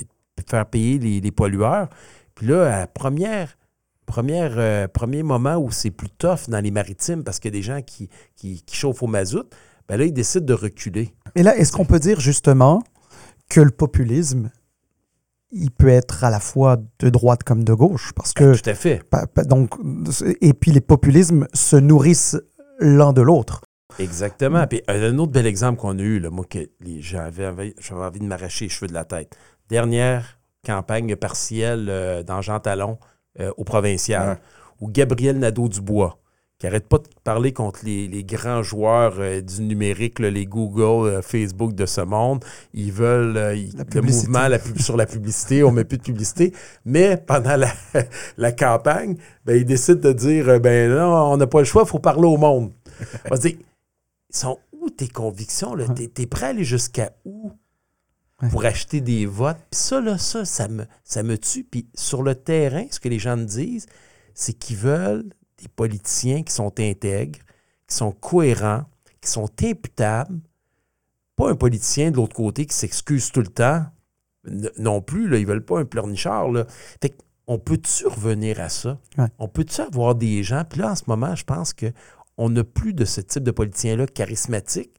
[0.50, 1.90] faire payer les, les pollueurs.
[2.34, 3.58] Puis là, à première,
[4.06, 7.60] première, euh, premier moment où c'est plus tough dans les maritimes parce qu'il y a
[7.60, 9.48] des gens qui, qui, qui chauffent au mazout,
[9.88, 11.14] ben là, il décide de reculer.
[11.36, 12.82] Et là, est-ce qu'on peut dire justement
[13.50, 14.50] que le populisme,
[15.52, 18.12] il peut être à la fois de droite comme de gauche?
[18.16, 19.04] Parce que, Tout à fait.
[19.10, 19.72] pa- pa- donc,
[20.42, 22.38] et puis les populismes se nourrissent
[22.80, 23.62] l'un de l'autre.
[24.00, 24.66] Exactement.
[24.68, 26.60] Puis euh, un autre bel exemple qu'on a eu, là, moi, que
[27.00, 29.38] j'avais envie- j'avais envie de m'arracher les cheveux de la tête.
[29.70, 32.98] Dernière campagne partielle euh, dans Jean Talon
[33.40, 34.38] euh, au provincial, Ouais.
[34.82, 36.18] où Gabriel Nadeau-Dubois,
[36.58, 40.46] qui arrête pas de parler contre les, les grands joueurs euh, du numérique, là, les
[40.46, 42.46] Google, euh, Facebook de ce monde.
[42.74, 46.04] Ils veulent euh, ils- le mouvement la pub- sur la publicité, on met plus de
[46.04, 46.54] publicité.
[46.86, 47.74] Mais pendant la,
[48.38, 51.90] la campagne, ben, ils décident de dire ben non, on n'a pas le choix, il
[51.90, 52.72] faut parler au monde.
[53.26, 53.58] On va dire,
[54.30, 55.76] sont où tes convictions?
[55.94, 57.52] T'es, t'es prêt à aller jusqu'à où
[58.50, 59.58] pour acheter des votes?
[59.72, 61.66] Puis ça, là, ça, ça me, ça me tue.
[61.66, 63.88] Puis sur le terrain, ce que les gens me disent,
[64.34, 65.26] c'est qu'ils veulent
[65.66, 67.40] des politiciens qui sont intègres,
[67.88, 68.86] qui sont cohérents,
[69.22, 70.40] qui sont imputables.
[71.36, 73.86] Pas un politicien de l'autre côté qui s'excuse tout le temps.
[74.78, 76.52] Non plus, là, ils veulent pas un pleurnichard.
[76.52, 76.66] Là.
[77.02, 79.00] Fait on peut-tu revenir à ça?
[79.18, 79.28] Ouais.
[79.38, 80.64] On peut-tu avoir des gens?
[80.68, 81.92] Puis là, en ce moment, je pense que
[82.38, 84.92] on n'a plus de ce type de politicien-là charismatique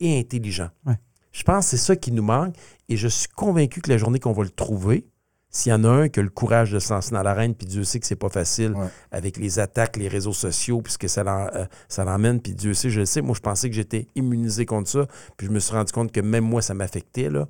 [0.00, 0.70] et intelligent.
[0.86, 0.98] Ouais.
[1.30, 2.54] Je pense que c'est ça qui nous manque
[2.88, 5.06] et je suis convaincu que la journée qu'on va le trouver,
[5.54, 7.66] s'il y en a un qui a le courage de se lancer dans l'arène, puis
[7.66, 8.86] Dieu sait que c'est pas facile Ouais.
[9.10, 11.20] avec les attaques, les réseaux sociaux, puisque ça
[11.54, 14.64] euh, ça l'emmène, puis Dieu sait, je le sais, moi je pensais que j'étais immunisé
[14.66, 17.28] contre ça, puis je me suis rendu compte que même moi ça m'affectait.
[17.28, 17.46] là.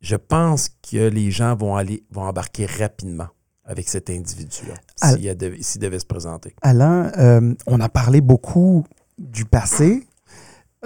[0.00, 3.28] Je pense que les gens vont aller vont embarquer rapidement
[3.64, 4.74] avec cet individu-là,
[5.62, 6.56] s'il devait se présenter.
[6.62, 8.84] Alain, euh, on a parlé beaucoup
[9.18, 10.06] du passé.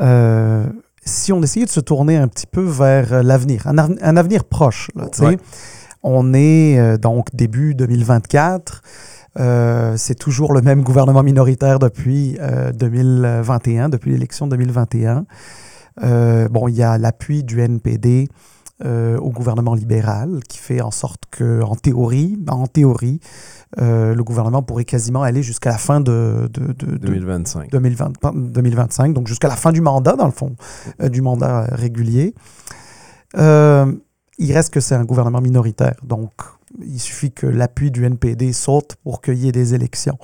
[0.00, 0.66] Euh,
[1.04, 4.90] si on essayait de se tourner un petit peu vers euh, l'avenir, un, avenir proche,
[4.94, 5.26] là, tu sais.
[5.26, 5.38] Ouais.
[6.02, 8.82] on est euh, donc début 2024.
[9.40, 15.26] Euh, c'est toujours le même gouvernement minoritaire depuis euh, 2021, depuis l'élection de 2021.
[16.02, 18.28] Euh, bon, il y a l'appui du NPD
[18.84, 23.20] euh, au gouvernement libéral qui fait en sorte que, en théorie, en théorie,
[23.80, 27.70] euh, le gouvernement pourrait quasiment aller jusqu'à la fin de, de- de- de- 2025.
[27.70, 30.56] 2020 pas- 2025, donc jusqu'à la fin du mandat, dans le fond,
[31.00, 32.34] euh, du mandat euh, régulier.
[33.36, 33.92] Euh,
[34.38, 36.32] il reste que c'est un gouvernement minoritaire, donc
[36.80, 40.18] il suffit que l'appui du NPD saute pour qu'il y ait des élections.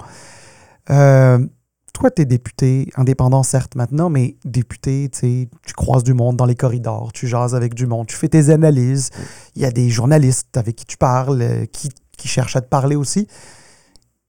[2.01, 6.55] Toi, tu es député, indépendant certes maintenant, mais député, tu croises du monde dans les
[6.55, 9.11] corridors, tu jases avec du monde, tu fais tes analyses,
[9.55, 11.91] il y a des journalistes avec qui tu parles, euh, qui,
[12.27, 13.27] cherchent à te parler aussi.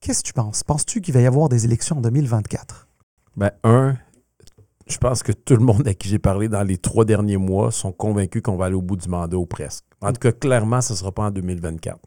[0.02, 0.62] Qu'est-ce que tu penses?
[0.64, 2.88] Penses-tu qu'il va y avoir des élections en 2024?
[3.38, 3.96] Ben, un,
[4.86, 7.72] je pense que tout le monde à qui j'ai parlé dans les trois derniers mois
[7.72, 9.84] sont convaincus qu'on va aller au bout du mandat ou presque.
[10.02, 11.98] En tout cas, clairement, ce ne sera pas en 2024.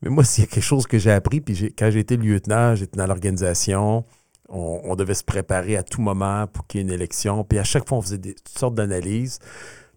[0.00, 2.74] Mais moi, s'il y a quelque chose que j'ai appris, puis quand j'ai été lieutenant,
[2.74, 4.06] j'étais dans l'organisation,
[4.48, 7.58] on, on devait se préparer à tout moment pour qu'il y ait une élection, puis
[7.58, 9.38] à chaque fois, on faisait des, toutes sortes d'analyses.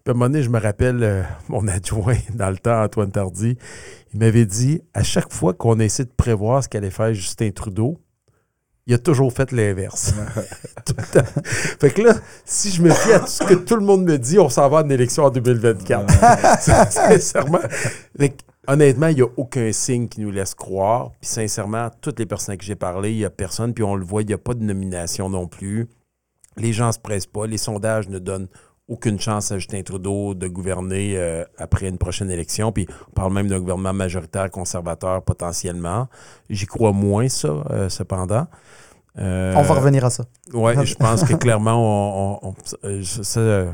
[0.04, 3.12] Puis à un moment donné, je me rappelle, euh, mon adjoint dans le temps, Antoine
[3.12, 3.56] Tardy,
[4.12, 7.98] il m'avait dit, à chaque fois qu'on essaie de prévoir ce qu'allait faire Justin Trudeau,
[8.86, 10.14] il a toujours fait l'inverse.
[10.86, 11.42] Tout le temps.
[11.80, 14.18] Fait que là, si je me fie à tout ce que tout le monde me
[14.18, 16.60] dit, on s'en va à une élection en 2024.
[16.90, 17.60] sincèrement.
[18.18, 21.10] Fait que, honnêtement, il n'y a aucun signe qui nous laisse croire.
[21.20, 23.74] Puis sincèrement, toutes les personnes que j'ai parlé, il n'y a personne.
[23.74, 25.88] Puis on le voit, il n'y a pas de nomination non plus.
[26.56, 27.46] Les gens ne se pressent pas.
[27.46, 28.48] Les sondages ne donnent
[28.88, 32.72] aucune chance à Justin Trudeau de gouverner euh, après une prochaine élection.
[32.72, 36.08] Puis on parle même d'un gouvernement majoritaire conservateur potentiellement.
[36.48, 38.46] J'y crois moins, ça, euh, cependant.
[39.18, 40.24] Euh, On va revenir à ça.
[40.52, 43.66] Oui, je pense que clairement, on, on- ça,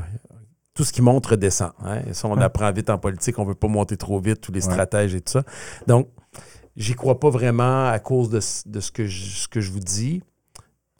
[0.77, 1.71] tout ce qui monte redescend.
[1.83, 2.01] Hein?
[2.07, 2.43] Et Ça, on Ouais.
[2.43, 3.39] apprend vite en politique.
[3.39, 4.71] On ne veut pas monter trop vite, tous les Ouais.
[4.71, 5.43] stratèges et tout ça.
[5.87, 6.07] Donc,
[6.75, 9.71] j'y crois pas vraiment à cause de, ce- de ce, que je, ce que je
[9.71, 10.21] vous dis.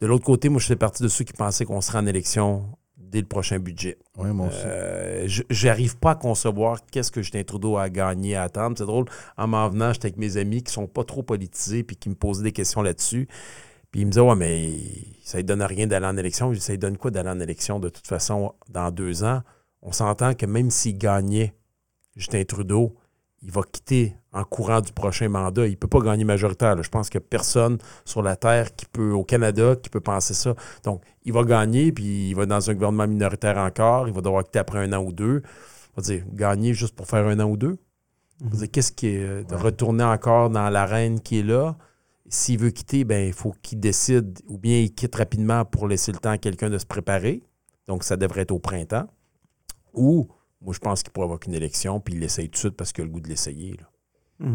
[0.00, 2.64] De l'autre côté, moi, je fais partie de ceux qui pensaient qu'on serait en élection
[2.96, 3.98] dès le prochain budget.
[4.16, 4.58] Oui, moi aussi.
[4.64, 8.76] Euh, j'arrive pas à concevoir qu'est-ce que Justin Trudeau a gagné à attendre.
[8.76, 11.94] C'est drôle, en m'en venant, j'étais avec mes amis qui sont pas trop politisés puis
[11.96, 13.28] qui me posaient des questions là-dessus.
[13.92, 14.72] Puis ils me disaient, ouais, mais
[15.24, 16.52] ça ne donne rien d'aller en élection.
[16.52, 19.40] Je dis, ça lui donne quoi d'aller en élection de toute façon dans deux ans?
[19.82, 21.54] On s'entend que même s'il gagnait
[22.16, 22.96] Justin Trudeau,
[23.42, 25.66] il va quitter en courant du prochain mandat.
[25.66, 26.74] Il ne peut pas gagner majoritaire.
[26.74, 26.82] là.
[26.82, 30.00] Je pense qu'il n'y a personne sur la Terre qui peut, au Canada, qui peut
[30.00, 30.54] penser ça.
[30.82, 34.08] Donc, il va gagner, puis il va dans un gouvernement minoritaire encore.
[34.08, 35.42] Il va devoir quitter après un an ou deux.
[35.96, 37.78] On va dire, gagner juste pour faire un an ou deux.
[38.44, 39.22] On va dire, qu'est-ce qui est.
[39.22, 41.76] euh, De retourner encore dans l'arène qui est là?
[42.28, 46.10] S'il veut quitter, ben il faut qu'il décide, ou bien il quitte rapidement pour laisser
[46.12, 47.42] le temps à quelqu'un de se préparer.
[47.86, 49.08] Donc, ça devrait être au printemps.
[49.94, 50.28] Ou,
[50.62, 53.02] moi, je pense qu'il avoir qu'une élection, puis il l'essaye tout de suite parce qu'il
[53.02, 53.76] a le goût de l'essayer.
[53.78, 54.48] là.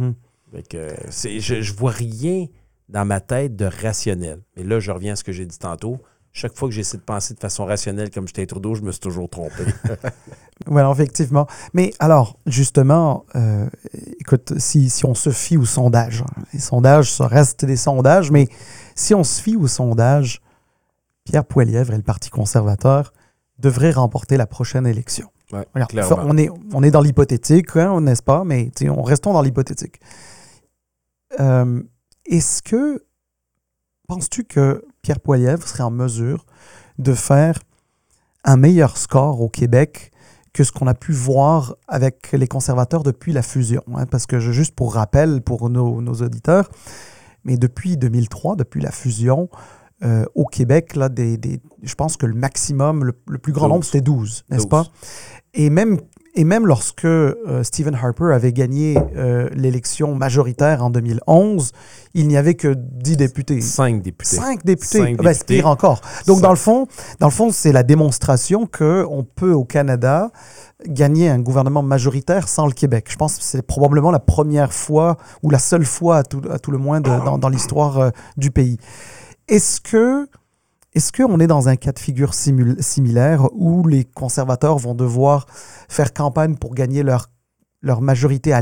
[0.51, 2.45] Fait que, c'est- je, je vois rien
[2.89, 4.41] dans ma tête de rationnel.
[4.55, 5.97] Mais là, je reviens à ce que j'ai dit tantôt.
[6.31, 8.99] Chaque fois que j'essaie de penser de façon rationnelle comme Justin Trudeau, je me suis
[8.99, 9.63] toujours trompé.
[10.67, 11.47] Alors, effectivement.
[11.73, 13.67] Mais alors, justement, euh,
[14.19, 18.31] écoute, si, si on se fie aux sondages, hein, les sondages, ça reste des sondages,
[18.31, 18.47] mais
[18.95, 20.41] si on se fie aux sondages,
[21.25, 23.13] Pierre Poilièvre et le Parti conservateur
[23.59, 25.29] devraient remporter la prochaine élection.
[25.51, 28.43] Ouais, Regarde, on, est, on est dans l'hypothétique, hein, n'est-ce pas?
[28.43, 29.99] Mais on restons dans l'hypothétique.
[31.39, 31.81] Euh,
[32.25, 33.03] Est-ce que,
[34.07, 36.45] penses-tu que Pierre Poilièvre serait en mesure
[36.97, 37.59] de faire
[38.43, 40.11] un meilleur score au Québec
[40.53, 43.83] que ce qu'on a pu voir avec les conservateurs depuis la fusion?
[43.95, 44.05] hein?
[44.07, 46.69] Parce que, juste pour rappel pour nos, nos auditeurs,
[47.43, 49.49] mais depuis 2003, depuis la fusion,
[50.03, 53.67] euh, au Québec, là, des, des- je pense que le maximum, le, le plus grand
[53.67, 53.73] 12.
[53.73, 54.69] nombre, c'était 12, n'est-ce 12.
[54.69, 54.85] pas?
[55.53, 55.99] Et même,
[56.35, 61.71] et même lorsque euh, Stephen Harper avait gagné euh, l'élection majoritaire en 2011,
[62.15, 63.61] il n'y avait que 10 députés.
[63.61, 64.35] Cinq députés.
[64.37, 64.97] Cinq députés.
[64.97, 66.01] Cinq Ah ben, c'est pire encore.
[66.25, 66.43] Donc, Cinq.
[66.43, 66.87] dans le fond,
[67.19, 70.31] dans le fond, c'est la démonstration qu'on peut, au Canada,
[70.87, 73.05] gagner un gouvernement majoritaire sans le Québec.
[73.09, 76.57] Je pense que c'est probablement la première fois, ou la seule fois, à tout, à
[76.57, 78.79] tout le moins, de- dans, dans l'histoire du pays.
[79.47, 80.27] Est-ce que...
[80.95, 85.47] Est-ce qu'on est dans un cas de figure similaire où les conservateurs vont devoir
[85.89, 87.31] faire campagne pour gagner leur,
[87.99, 88.55] majorité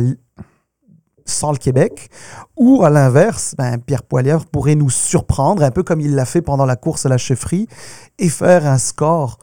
[1.25, 2.09] sans le Québec?
[2.55, 6.41] Ou à l'inverse, ben, Pierre Poilievre pourrait nous surprendre, un peu comme il l'a fait
[6.41, 7.67] pendant la course à la chefferie,
[8.17, 9.37] et faire un score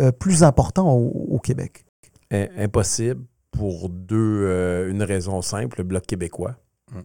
[0.00, 1.84] euh, plus important au, Québec?
[2.32, 6.56] Impossible pour deux, euh, une raison simple, le Bloc québécois.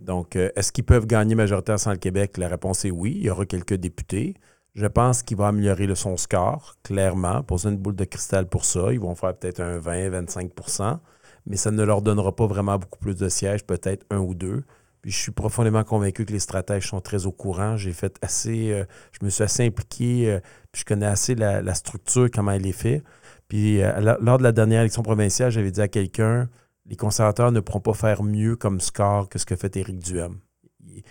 [0.02, 2.38] Donc, euh, est-ce qu'ils peuvent gagner majoritaire sans le Québec?
[2.38, 3.13] La réponse est oui.
[3.15, 4.36] Il y aura quelques députés.
[4.76, 7.41] Je pense qu'il va améliorer son score, clairement.
[7.43, 8.91] Poser une boule de cristal pour ça.
[8.91, 11.00] Ils vont faire peut-être un 20-25%
[11.47, 14.63] mais ça ne leur donnera pas vraiment beaucoup plus de sièges, peut-être un ou deux.
[15.02, 17.78] Puis je suis profondément convaincu que les stratèges sont très au courant.
[17.78, 20.39] J'ai fait assez, euh, je me suis assez impliqué, euh,
[20.71, 23.04] puis je connais assez la, structure, comment elle est faite.
[23.47, 23.80] Puis
[24.19, 26.50] lors de la dernière élection provinciale, j'avais dit à quelqu'un,
[26.88, 30.38] les conservateurs ne pourront pas faire mieux comme score que ce que fait Éric Duhem.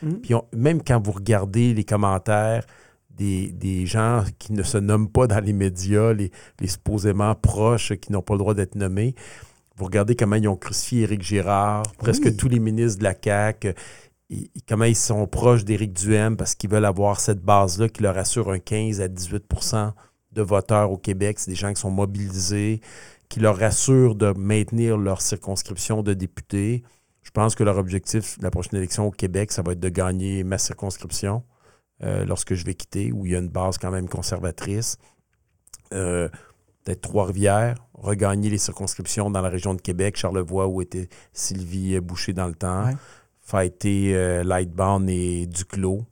[0.02, 0.12] Mm.
[0.22, 2.64] Puis on- même quand vous regardez les commentaires
[3.10, 7.94] des, des gens qui ne se nomment pas dans les médias, les, les supposément proches
[7.94, 9.14] qui n'ont pas le droit d'être nommés,
[9.76, 12.36] vous regardez comment ils ont crucifié Éric Girard, presque Oui.
[12.36, 13.74] tous les ministres de la CAQ, et-
[14.54, 18.16] et comment ils sont proches d'Éric Duhem parce qu'ils veulent avoir cette base-là qui leur
[18.18, 19.92] assure un 15 à 18%
[20.32, 21.38] de voteurs au Québec.
[21.38, 22.80] C'est des gens qui sont mobilisés,
[23.28, 26.82] qui leur assurent de maintenir leur circonscription de députés.
[27.22, 30.44] Je pense que leur objectif la prochaine élection au Québec, ça va être de gagner
[30.44, 31.42] ma circonscription
[32.02, 34.98] euh, lorsque je vais quitter, où il y a une base quand même conservatrice.
[35.92, 36.28] Euh,
[36.84, 42.32] Peut-être Trois-Rivières, regagner les circonscriptions dans la région de Québec, Charlevoix, où était Sylvie Boucher
[42.32, 42.86] dans le temps.
[42.86, 42.94] Ouais.
[43.40, 46.04] Fighter euh, Lightbound et Duclos,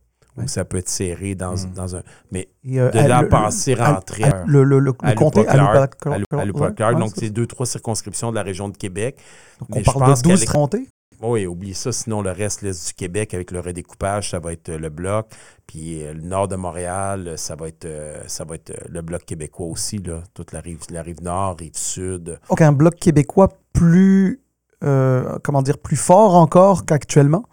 [0.47, 1.73] ça peut être serré dans, Mm.
[1.75, 2.03] dans un.
[2.33, 7.67] Mais euh, de là passer rentrer le, le, le, comté à Donc, c'est deux, trois
[7.67, 9.17] circonscriptions de la région de Québec.
[9.61, 10.89] Donc, Mais on je parle pense de 12 qu'elle est- comtés?
[11.23, 11.93] Oui, oublie ça.
[11.93, 15.27] Sinon, le reste, l'Est du Québec, avec le redécoupage, ça va être euh, le bloc.
[15.67, 19.01] Puis euh, le nord de Montréal, ça va être, euh, ça va être euh, le
[19.01, 19.99] bloc québécois aussi.
[19.99, 20.23] Là.
[20.35, 22.39] Toute la rive, la rive nord, rive sud.
[22.51, 24.41] Donc un bloc québécois plus,
[24.83, 27.45] euh, comment dire, plus fort encore qu'actuellement?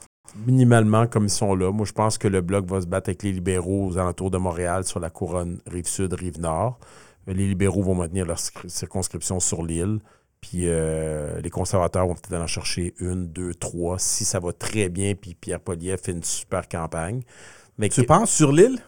[0.45, 1.71] Minimalement, comme ils sont là.
[1.71, 4.37] Moi, je pense que le bloc va se battre avec les libéraux aux alentours de
[4.37, 6.79] Montréal sur la couronne rive sud, rive nord.
[7.27, 9.99] Euh, Les libéraux vont maintenir leur circ- circonscription sur l'île.
[10.41, 14.89] Puis euh, les conservateurs vont peut-être en chercher une, deux, trois, si ça va très
[14.89, 17.21] bien, puis Pierre Poliev fait une super campagne.
[17.77, 18.79] Mais Tu que- penses sur l'île?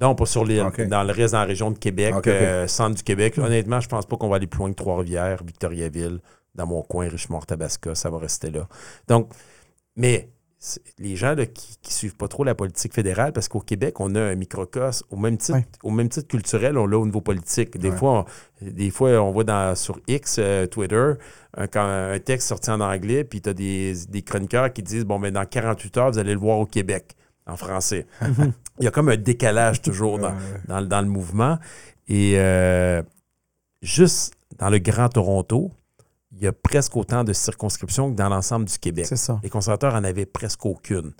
[0.00, 0.64] Non, pas sur l'île.
[0.88, 3.36] Dans le reste, dans la région de Québec, euh, centre du Québec.
[3.36, 6.20] Honnêtement, je pense pas qu'on va aller plus loin que Trois-Rivières, Victoriaville,
[6.54, 8.66] dans mon coin, Richemont-Tabasca, ça va rester là.
[9.06, 9.28] Donc,
[9.96, 10.30] mais
[10.98, 14.14] les gens là, qui ne suivent pas trop la politique fédérale, parce qu'au Québec, on
[14.14, 17.76] a un microcosme, au même titre, au même titre culturel, on l'a au niveau politique.
[17.78, 18.26] Des, fois,
[18.60, 21.12] on, des fois, on voit dans, sur X, euh, Twitter,
[21.56, 25.04] un, quand un texte sorti en anglais, puis tu as des, des chroniqueurs qui disent,
[25.04, 28.06] bon, mais dans 48 heures, vous allez le voir au Québec, en français.
[28.78, 30.34] Il y a comme un décalage toujours dans,
[30.68, 31.58] dans, le- dans le mouvement.
[32.08, 33.02] Et euh,
[33.82, 35.70] juste dans le Grand Toronto,
[36.42, 39.06] il y a presque autant de circonscriptions que dans l'ensemble du Québec.
[39.06, 39.38] C'est ça.
[39.44, 41.12] Les conservateurs en avaient presque aucune.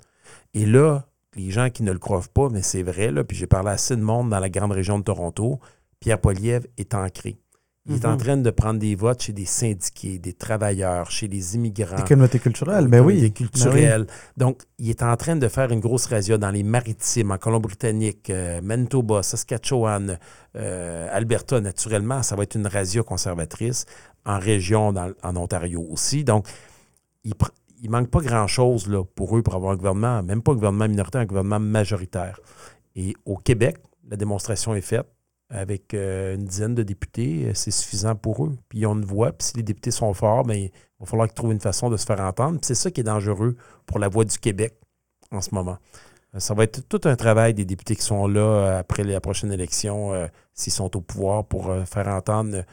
[0.53, 1.05] Et là,
[1.35, 3.71] les gens qui ne le croient pas, mais c'est vrai, là, puis j'ai parlé à
[3.71, 5.61] assez de monde dans la grande région de Toronto,
[6.01, 7.39] Pierre Poliev est ancré.
[7.85, 8.17] Il est en Mhm.
[8.17, 11.97] train de prendre des votes chez des syndiqués, des travailleurs, chez les immigrants.
[11.97, 13.15] Des communautés culturelles, ben oui.
[13.15, 13.33] Des Ben oui.
[13.33, 14.07] culturels.
[14.37, 18.29] Donc, il est en train de faire une grosse razzia dans les maritimes, en Colombie-Britannique,
[18.29, 20.17] euh, Manitoba, Saskatchewan,
[20.55, 22.23] euh, Alberta, naturellement.
[22.23, 23.85] Ça va être une razzia conservatrice
[24.25, 26.23] en région, dans- en Ontario aussi.
[26.23, 26.47] Donc,
[27.25, 27.33] il,
[27.81, 31.19] il manque pas grand-chose pour eux pour avoir un gouvernement, même pas un gouvernement minoritaire,
[31.19, 32.39] un gouvernement majoritaire.
[32.95, 33.75] Et au Québec,
[34.09, 35.05] la démonstration est faite.
[35.55, 38.57] Avec euh, une dizaine de députés, euh, c'est suffisant pour eux.
[38.69, 41.27] Puis ils ont une voix, puis si les députés sont forts, bien, il va falloir
[41.27, 42.57] qu'ils trouvent une façon de se faire entendre.
[42.63, 44.75] C'est ça qui est dangereux pour la voix du Québec
[45.31, 45.77] en ce moment.
[46.33, 49.51] Euh, Ça va être tout un travail des députés qui sont là après la prochaine
[49.51, 50.11] élection,
[50.55, 52.63] s'ils sont au pouvoir, pour faire entendre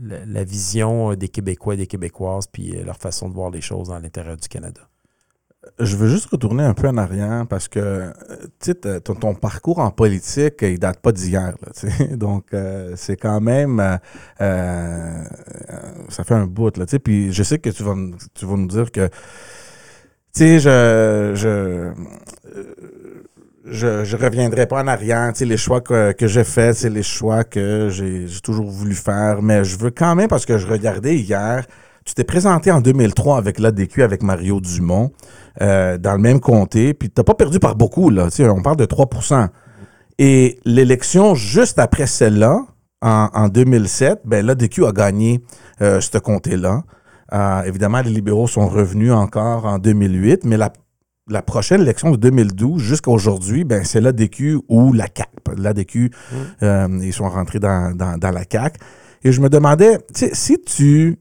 [0.00, 3.88] la, la vision des Québécois et des Québécoises, puis leur façon de voir les choses
[3.88, 4.82] dans l'intérieur du Canada.
[5.78, 9.90] Je veux juste retourner un peu en arrière parce que euh, ton, ton parcours en
[9.90, 11.54] politique, il date pas d'hier.
[12.12, 13.98] Donc, euh, c'est quand même.
[14.40, 15.24] euh,
[16.08, 16.76] ça fait un bout.
[16.76, 16.86] Là.
[17.02, 17.94] Puis je sais que tu vas,
[18.34, 19.08] tu vas nous dire que.
[20.34, 21.32] Tu sais, je.
[21.34, 21.92] je
[23.70, 25.32] je, je reviendrai pas en arrière.
[25.40, 29.42] Les choix que, que j'ai faits, c'est les choix que j'ai toujours voulu faire.
[29.42, 31.66] Mais je veux quand même, parce que je regardais hier,
[32.08, 35.12] tu t'es présenté en 2003 avec l'ADQ, avec Mario Dumont,
[35.60, 38.28] euh, dans le même comté, puis tu n'as pas perdu par beaucoup, là.
[38.40, 39.48] On parle de 3%
[40.18, 42.62] Et l'élection juste après celle-là,
[43.02, 45.42] en, en 2007, ben, l'ADQ a gagné
[45.82, 46.82] euh, ce comté-là.
[47.34, 50.72] Euh, évidemment, les libéraux sont revenus encore en 2008, mais la,
[51.28, 55.60] la prochaine élection de 2012 jusqu'à aujourd'hui, ben, c'est l'ADQ ou la CAQ.
[55.60, 56.10] L'ADQ,
[56.62, 58.80] euh, ils sont rentrés dans, dans, dans la CAQ.
[59.24, 61.18] Et je me demandais, tu sais, si tu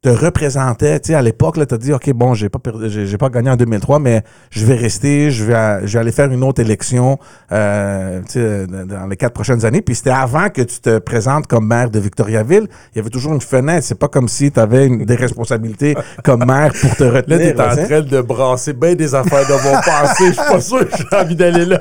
[0.00, 3.06] te représentais, tu sais, à l'époque, tu as dit, OK, bon, j'ai pas, perdu- j'ai
[3.06, 6.12] j'ai pas gagné en 2003, mais je vais rester, je vais, à- je vais aller
[6.12, 7.18] faire une autre élection
[7.52, 9.82] euh, tu sais, dans les quatre prochaines années.
[9.82, 12.68] Puis c'était avant que tu te présentes comme maire de Victoriaville.
[12.94, 13.84] Il y avait toujours une fenêtre.
[13.86, 17.38] C'est pas comme si tu avais une, des responsabilités comme maire pour te retenir.
[17.38, 20.26] Là, tu es là, en train de brasser bien des affaires de mon passé.
[20.28, 21.80] Je suis pas sûr que j'ai envie d'aller là.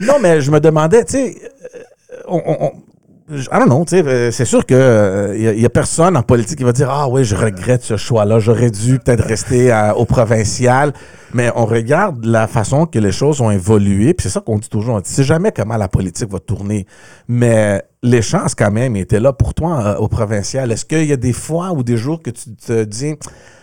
[0.00, 1.36] Non, mais je me demandais, tu sais,
[1.74, 1.78] euh,
[2.28, 2.72] on, on,
[3.30, 5.66] I don't know, tu sais, euh, c'est sûr que euh, il y, a- il y
[5.66, 8.98] a personne en politique qui va dire ah oui, je regrette ce choix-là, j'aurais dû
[8.98, 10.92] peut-être rester à- au provincial.
[11.34, 14.70] Mais on regarde la façon que les choses ont évolué, puis c'est ça qu'on dit
[14.70, 14.94] toujours.
[14.94, 16.86] On dit, sait jamais comment la politique va tourner,
[17.28, 20.72] mais les chances quand même étaient là pour toi euh, au provincial.
[20.72, 23.14] Est-ce qu'il y a des fois ou des jours que tu te dis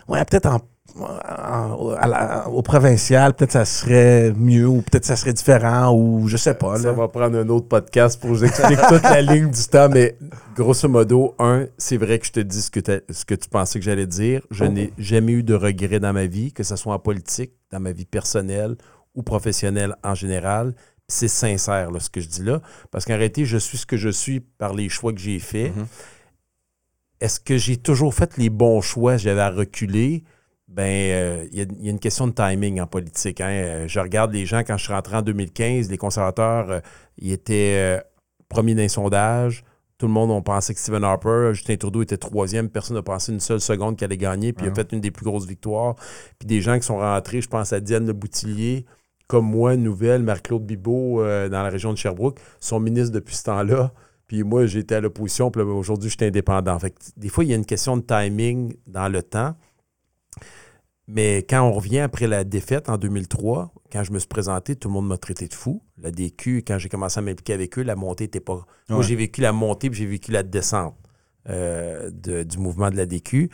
[0.08, 0.62] ouais peut-être en-
[1.04, 6.38] à la- au provincial, peut-être ça serait mieux ou peut-être ça serait différent ou je
[6.38, 6.78] sais pas.
[6.78, 6.92] Ça Là.
[6.94, 10.18] va prendre un autre podcast pour vous expliquer toute la ligne du temps, mais
[10.56, 12.80] grosso modo, un, c'est vrai que je te dis ce que,
[13.10, 14.42] ce que tu pensais que j'allais dire.
[14.52, 17.80] Je n'ai jamais eu de regrets dans ma vie, que ce soit en politique, dans
[17.80, 18.76] ma vie personnelle
[19.16, 20.74] ou professionnelle en général.
[21.08, 23.98] C'est sincère là, ce que je dis là, parce qu'en réalité, je suis ce que
[23.98, 25.76] je suis par les choix que j'ai faits.
[25.76, 25.86] Mhm.
[27.22, 29.16] Est-ce que j'ai toujours fait les bons choix?
[29.18, 30.24] J'avais à reculer.
[30.76, 33.40] Ben, euh, il y, a- il y a une question de timing en politique.
[33.40, 33.48] hein.
[33.50, 36.80] Euh, Je regarde les gens quand je suis rentré en 2015, les conservateurs, euh,
[37.18, 38.02] ils étaient
[38.50, 39.64] premiers d'un sondage.
[39.98, 42.68] Tout le monde on pensait que Stephen Harper, Justin Trudeau était troisième.
[42.70, 44.52] Personne n'a pensé une seule seconde qu'il allait gagner.
[44.52, 44.76] Puis il a Ouais.
[44.76, 45.96] fait une des plus grosses victoires.
[46.38, 48.86] Puis des gens qui sont rentrés, je pense à Diane Le Boutillier,
[49.28, 53.44] comme moi, nouvelle, Marc-Claude Bibeau, euh, dans la région de Sherbrooke, sont ministres depuis ce
[53.44, 53.94] temps-là.
[54.28, 56.78] Puis moi, j'étais à l'opposition, puis aujourd'hui, je suis indépendant.
[56.80, 59.56] Fait que, des fois, il y a une question de timing dans le temps.
[61.08, 64.88] Mais quand on revient après la défaite en 2003, quand je me suis présenté, tout
[64.88, 65.82] le monde m'a traité de fou.
[66.02, 68.66] La DQ, quand j'ai commencé à m'impliquer avec eux, la montée n'était pas.
[68.90, 70.96] Moi, j'ai vécu la montée puis j'ai vécu la descente
[71.48, 73.50] euh, de- du mouvement de la DQ.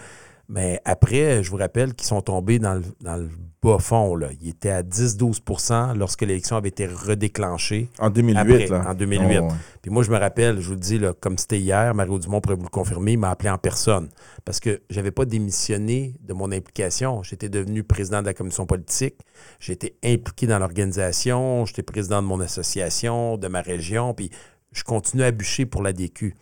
[0.54, 3.30] Mais après, je vous rappelle qu'ils sont tombés dans le, dans le
[3.64, 4.16] bas fond.
[4.18, 4.28] Là.
[4.42, 7.90] Ils étaient à 10-12% lorsque l'élection avait été redéclenchée.
[8.00, 8.90] En 2008, Après, là.
[8.90, 9.24] en 2008.
[9.40, 9.50] Oh, ouais.
[9.82, 12.42] Puis moi, je me rappelle, je vous le dis, là, comme c'était hier, Mario Dumont
[12.42, 14.10] pourrait vous le confirmer, il m'a appelé en personne.
[14.44, 17.24] Parce que j'avais pas démissionné de mon implication.
[17.24, 19.16] J'étais devenu président de la commission politique.
[19.62, 21.66] J'étais impliqué dans l'organisation.
[21.66, 24.14] J'étais président de mon association, de ma région.
[24.14, 24.32] Puis
[24.74, 26.36] je continuais à bûcher pour la DQ.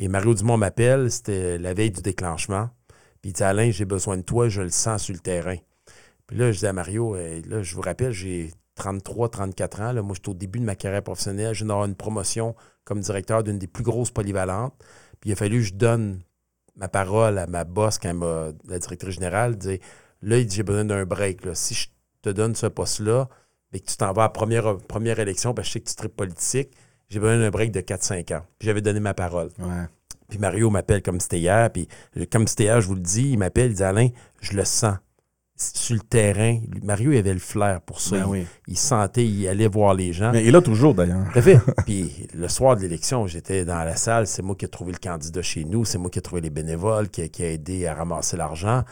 [0.00, 2.68] Et Mario Dumont m'appelle, c'était la veille du déclenchement.
[3.24, 5.56] Il dit Alain, j'ai besoin de toi, je le sens sur le terrain.
[6.26, 9.92] Puis là, je dis à Mario, euh, je vous rappelle, j'ai 33, 34 ans.
[9.92, 10.02] Là.
[10.02, 11.54] Moi, j'étais au début de ma carrière professionnelle.
[11.54, 12.54] Je une promotion
[12.84, 14.74] comme directeur d'une des plus grosses polyvalentes.
[15.20, 16.20] Puis il a fallu que je donne
[16.76, 19.78] ma parole à ma boss, quand m'a, la directrice générale, dire
[20.22, 21.40] Là, il dit, j'ai besoin d'un break.
[21.54, 21.88] Si je
[22.22, 23.28] te donne ce poste-là,
[23.74, 25.96] et que tu t'en vas à première, première élection, parce que je sais que tu
[25.96, 26.70] traites politique,
[27.10, 28.42] j'ai besoin d'un break de 4-5 ans.
[28.58, 29.50] Puis j'avais donné ma parole.
[29.58, 29.86] Ouais.
[30.28, 31.70] Puis Mario m'appelle comme c'était hier.
[31.70, 31.88] Puis
[32.30, 34.08] comme c'était hier, je vous le dis, il m'appelle, il dit Alain,
[34.40, 34.96] je le sens.
[35.56, 38.16] Sur le terrain, Mario il avait le flair pour ça.
[38.16, 38.46] Ben il, oui.
[38.66, 40.32] il sentait, il allait voir les gens.
[40.32, 41.32] Mais il a toujours, d'ailleurs.
[41.32, 41.60] Fait.
[41.86, 44.26] Puis le soir de l'élection, j'étais dans la salle.
[44.26, 45.84] C'est moi qui ai trouvé le candidat chez nous.
[45.84, 48.82] C'est moi qui ai trouvé les bénévoles, qui, qui a aidé à ramasser l'argent.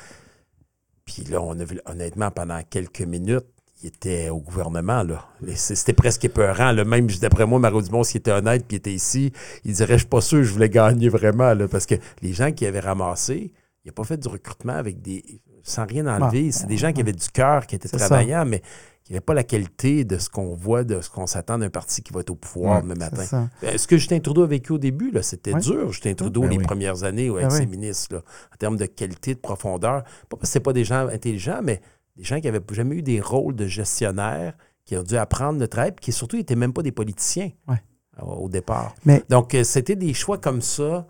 [1.05, 3.47] Puis là, on a vu, honnêtement, pendant quelques minutes,
[3.83, 5.03] il était au gouvernement.
[5.03, 5.26] là.
[5.57, 6.72] C'était presque épeurant.
[6.72, 6.85] Là.
[6.85, 9.33] Même, d'après moi, Mario Dumont, s'il était honnête puis il était ici,
[9.64, 11.55] il dirait Je suis pas sûr que je voulais gagner vraiment.
[11.55, 13.53] là, parce que les gens qui avaient ramassé,
[13.85, 15.22] il n'a pas fait du recrutement avec des.
[15.64, 16.53] sans rien enlever.
[16.53, 17.97] C'est des gens qui avaient du cœur, qui étaient ça.
[17.99, 18.62] travaillants, mais
[19.05, 22.03] qui n'avaient pas la qualité de ce qu'on voit, de ce qu'on s'attend d'un parti
[22.03, 23.49] qui va être au pouvoir Ouais, demain matin.
[23.61, 25.61] Ben, Ce que Justin Trudeau a vécu au début, là, c'était Ouais.
[25.61, 26.62] dur, Justin Trudeau, Ben les oui.
[26.64, 27.76] premières années ouais, avec Ben ses oui.
[27.78, 28.22] ministres, là,
[28.53, 30.05] en termes de qualité, de profondeur.
[30.28, 31.80] Pas parce que ce pas des gens intelligents, mais
[32.16, 34.54] des gens qui n'avaient jamais eu des rôles de gestionnaire,
[34.84, 37.82] qui ont dû apprendre le travail, puis qui surtout n'étaient même pas des politiciens Ouais.
[38.20, 38.94] au, départ.
[39.04, 41.06] Mais Donc, euh, c'était des choix comme ça.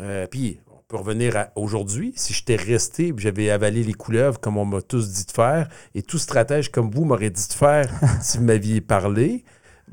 [0.00, 2.12] Euh, puis, on peut revenir à aujourd'hui.
[2.16, 5.68] Si j'étais resté et j'avais avalé les couleuvres comme on m'a tous dit de faire,
[5.94, 9.44] et tout stratège comme vous m'aurait dit de faire si vous m'aviez parlé,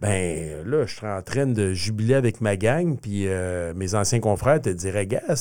[0.04, 4.20] ben là, je serais en train de jubiler avec ma gang, puis euh, mes anciens
[4.20, 5.36] confrères te diraient, gars, ouais,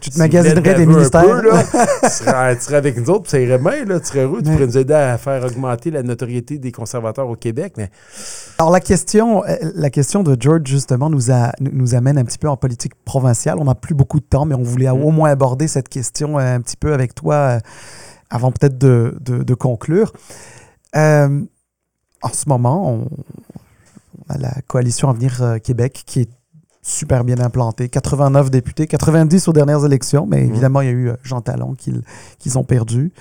[0.00, 1.22] tu te magasinerais des ministères.
[1.24, 1.62] peu, là,
[2.02, 4.40] tu, serais, tu serais avec nous autres, puis ça irait bien, là, tu serais heureux,
[4.42, 7.90] tu pourrais nous aider à faire augmenter la notoriété des conservateurs au Québec, mais
[8.58, 12.38] Alors la question, euh, la question de George justement nous, a, nous- amène un petit
[12.38, 13.56] peu en politique provinciale.
[13.58, 15.02] On n'a plus beaucoup de temps, mais on voulait Mm.
[15.04, 17.58] au moins aborder cette question euh, un petit peu avec toi
[18.30, 20.12] avant peut-être de, de- de conclure.
[20.96, 21.40] Euh,
[22.22, 23.08] en ce moment, on,
[24.28, 26.28] la coalition Avenir euh, Québec qui est
[26.82, 27.88] super bien implantée.
[27.88, 30.50] 89 députés, 90 aux dernières élections, mais Mhm.
[30.50, 32.02] évidemment, il y a eu euh, Jean Talon qu'ils
[32.38, 33.12] qu'ils ont perdu.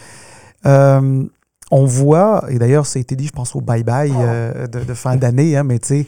[0.65, 1.23] Euh,
[1.71, 4.93] on voit, et d'ailleurs, ça a été dit, je pense, au bye-bye euh, de, de
[4.93, 6.05] fin d'année, hein, mais tu sais,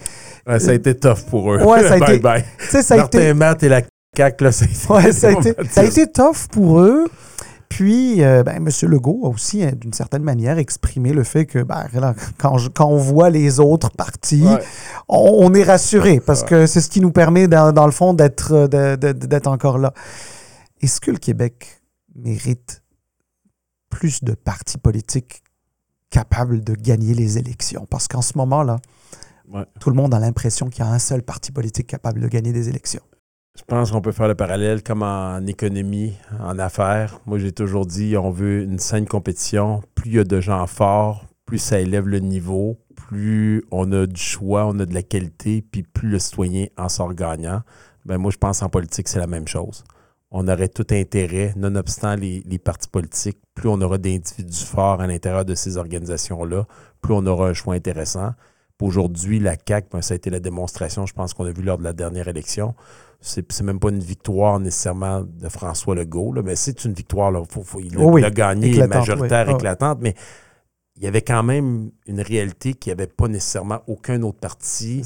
[0.48, 1.64] ouais, ça a été tough pour eux.
[1.64, 2.44] Ouais, ça a bye été- bye.
[2.60, 3.82] ça a Martin été, Matt et la
[4.16, 7.06] CAQ, là, ça a été, ouais, ça a été, ça a été tough pour eux.
[7.76, 8.70] Puis, euh, ben, M.
[8.90, 11.86] Legault a aussi, hein, d'une certaine manière, exprimé le fait que ben,
[12.38, 14.64] quand, je- quand on voit les autres partis, Ouais.
[15.10, 16.48] on, on est rassuré parce Ouais.
[16.48, 19.94] que c'est ce qui nous permet, dans, dans le fond, d'être euh, d'être encore là.
[20.82, 21.82] Est-ce que le Québec
[22.16, 22.82] mérite
[23.90, 25.44] plus de partis politiques
[26.10, 27.86] capables de gagner les élections?
[27.90, 28.78] Parce qu'en ce moment-là,
[29.54, 29.66] Ouais.
[29.82, 32.54] tout le monde a l'impression qu'il y a un seul parti politique capable de gagner
[32.54, 33.04] des élections.
[33.58, 37.20] Je pense qu'on peut faire le parallèle comme en économie, en affaires.
[37.26, 39.82] Moi, j'ai toujours dit, on veut une saine compétition.
[39.96, 44.06] Plus il y a de gens forts, plus ça élève le niveau, plus on a
[44.08, 47.62] du choix, on a de la qualité, puis plus le citoyen en sort gagnant.
[48.04, 49.86] Ben moi, je pense en politique, c'est la même chose.
[50.32, 55.08] On aurait tout intérêt, nonobstant les, les partis politiques, plus on aura d'individus forts à
[55.08, 56.68] l'intérieur de ces organisations-là,
[57.02, 58.32] plus on aura un choix intéressant.
[58.82, 61.78] Aujourd'hui, la CAQ, ben, ça a été la démonstration, je pense qu'on a vu lors
[61.78, 62.76] de la dernière élection
[63.28, 67.32] c'est même pas une victoire nécessairement de François Legault, là, mais c'est une victoire.
[67.32, 69.54] Là, faut, faut- il a, Oh oui, il a gagné éclatante, majoritaire, oui.
[69.56, 70.14] Éclatante, mais
[70.98, 75.02] il y avait quand même une réalité qu'il n'y avait pas nécessairement aucun autre parti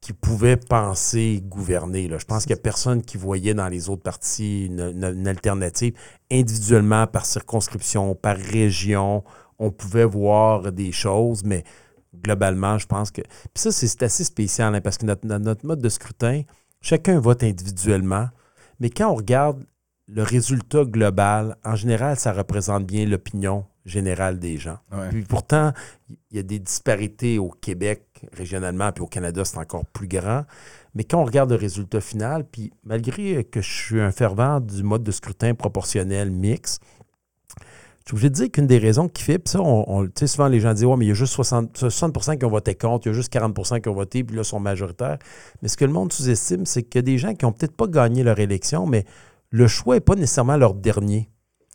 [0.00, 2.06] qui pouvait penser gouverner.
[2.08, 2.18] là.
[2.18, 5.28] Je pense qu'il n'y a personne qui voyait dans les autres partis une, une- une
[5.28, 5.94] alternative.
[6.30, 9.24] Individuellement, par circonscription, par région,
[9.58, 11.64] on pouvait voir des choses, mais
[12.22, 13.22] globalement, je pense que...
[13.22, 16.42] Puis ça, c'est assez spécial, hein, parce que notre mode de scrutin,
[16.80, 18.28] chacun vote individuellement,
[18.80, 19.64] mais quand on regarde
[20.08, 24.78] le résultat global, en général, ça représente bien l'opinion générale des gens.
[24.92, 25.08] Ouais.
[25.10, 25.72] Puis pourtant,
[26.08, 28.02] il y a des disparités au Québec,
[28.32, 30.44] régionalement, puis au Canada, c'est encore plus grand.
[30.94, 34.82] Mais quand on regarde le résultat final, puis malgré que je suis un fervent du
[34.82, 36.82] mode de scrutin proportionnel mixte,
[38.06, 40.26] je suis obligé de dire qu'une des raisons qui fait, puis ça, on, tu sais,
[40.28, 42.76] souvent les gens disent, ouais, mais il y a juste 60, 60 qui ont voté
[42.76, 45.18] contre, il y a juste 40% qui ont voté, puis là, sont majoritaires.
[45.60, 47.74] Mais ce que le monde sous-estime, c'est qu'il y a des gens qui n'ont peut-être
[47.74, 49.04] pas gagné leur élection, mais
[49.50, 51.28] le choix n'est pas nécessairement leur dernier.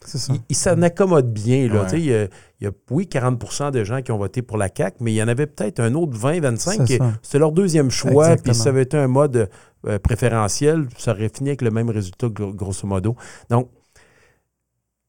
[0.06, 0.34] C'est ça.
[0.48, 1.68] Ils s'en accommodent bien.
[1.68, 1.86] Là.
[1.92, 4.70] Il, y a, il, y a, oui, 40% de gens qui ont voté pour la
[4.74, 8.38] CAQ, mais il y en avait peut-être un autre 20-25 qui c'était leur deuxième choix.
[8.38, 9.50] Puis ça avait été un mode
[9.86, 13.18] euh, préférentiel, ça aurait fini avec le même résultat, grosso modo.
[13.50, 13.70] Donc,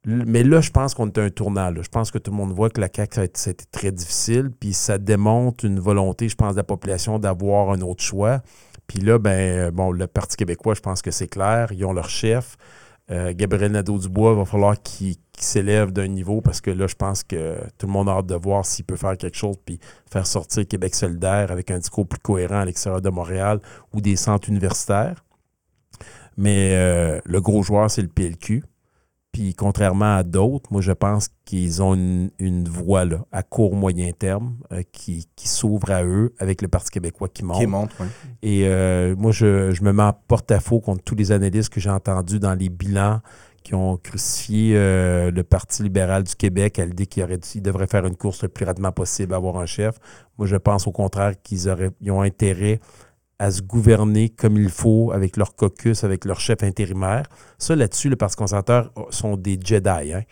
[0.05, 1.72] mais là, je pense qu'on est un tournant.
[1.74, 4.50] Je pense que tout le monde voit que la CAQ, ça a, été, très difficile.
[4.59, 8.42] Puis ça démontre une volonté, je pense, de la population d'avoir un autre choix.
[8.88, 11.70] Puis là, ben, euh, bon, le Parti québécois, je pense que c'est clair.
[11.72, 12.57] Ils ont leur chef.
[13.11, 17.59] Euh, Gabriel Nadeau-Dubois, va falloir qu'il s'élève d'un niveau parce que là, je pense que
[17.78, 19.78] tout le monde a hâte de voir s'il peut faire quelque chose puis
[20.11, 23.61] faire sortir Québec solidaire avec un discours plus cohérent à l'extérieur de Montréal
[23.92, 25.24] ou des centres universitaires.
[26.36, 28.62] Mais euh, le gros joueur, c'est le PLQ.
[29.33, 34.12] Puis contrairement à d'autres, moi je pense qu'ils ont une, voie là, à court moyen
[34.12, 37.59] terme euh, qui, s'ouvre à eux avec le Parti québécois qui monte.
[37.59, 38.07] Qui monte, oui.
[38.43, 42.41] Et euh, moi je, me mets en porte-à-faux contre tous les analystes que j'ai entendus
[42.41, 43.20] dans les bilans
[43.62, 48.16] qui ont crucifié euh, le Parti libéral du Québec à l'idée qu'il devrait faire une
[48.16, 49.97] course le plus rapidement possible à avoir un chef.
[50.37, 52.80] Moi je pense au contraire qu'ils auraient ils ont intérêt
[53.43, 57.24] à se gouverner comme il faut avec leur caucus, avec leur chef intérimaire.
[57.59, 60.12] Ça, là-dessus, le Parti conservateur sont des Jedi.
[60.12, 60.22] Hein.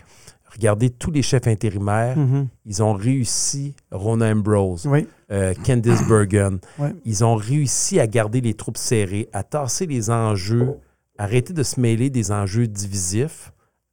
[0.52, 2.16] Regardez tous les chefs intérimaires.
[2.16, 2.46] Mm-hmm.
[2.66, 4.88] Ils ont réussi, Rona Ambrose,
[5.32, 6.61] euh, Candice Bergen.
[7.04, 10.76] Ils ont réussi à garder les troupes serrées, à tasser les enjeux,
[11.18, 13.52] arrêter de se mêler des enjeux divisifs,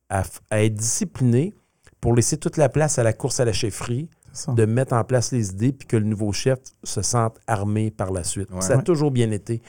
[0.10, 1.56] à, à être disciplinés
[2.02, 4.10] pour laisser toute la place à la course à la chefferie,
[4.48, 8.12] de mettre en place les idées puis que le nouveau chef se sente armé par
[8.12, 8.50] la suite.
[8.60, 9.62] Ça a toujours bien été.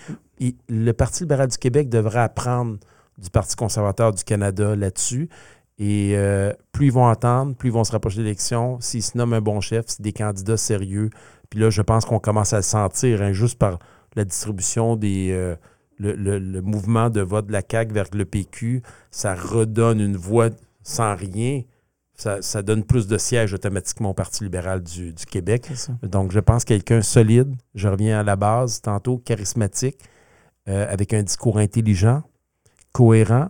[0.68, 2.78] le Parti libéral du Québec devrait apprendre
[3.18, 5.28] du Parti conservateur du Canada là-dessus.
[5.78, 8.80] Et euh, plus ils vont entendre, plus ils vont se rapprocher de l'élection.
[8.80, 11.10] S'ils se nomment un bon chef, c'est des candidats sérieux.
[11.50, 13.78] Puis là, je pense qu'on commence à le sentir, hein, juste par
[14.16, 15.30] la distribution des.
[15.32, 15.54] Euh,
[16.00, 20.50] le, mouvement de vote de la CAQ vers le PQ, ça redonne une voix
[20.82, 21.62] sans rien
[22.18, 25.70] ça, donne plus de sièges automatiquement au Parti libéral du, Québec.
[26.02, 29.98] Donc, je pense quelqu'un solide, je reviens à la base tantôt, charismatique,
[30.68, 32.22] euh, avec un discours intelligent,
[32.92, 33.48] cohérent,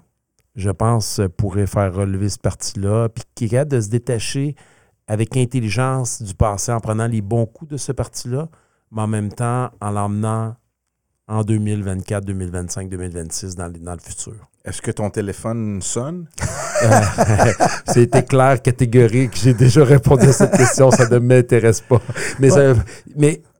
[0.55, 4.55] je pense, pourrait faire relever ce parti-là, puis qui est capable de se détacher
[5.07, 8.49] avec intelligence du passé en prenant les bons coups de ce parti-là,
[8.93, 10.57] mais en même temps en l'emmenant
[11.27, 14.35] en 2024, 2025, 2026 dans, dans le futur.
[14.65, 16.27] Est-ce que ton téléphone sonne?
[17.87, 19.37] C'était clair, catégorique.
[19.37, 20.91] J'ai déjà répondu à cette question.
[20.91, 22.01] Ça ne m'intéresse pas.
[22.39, 22.49] Mais,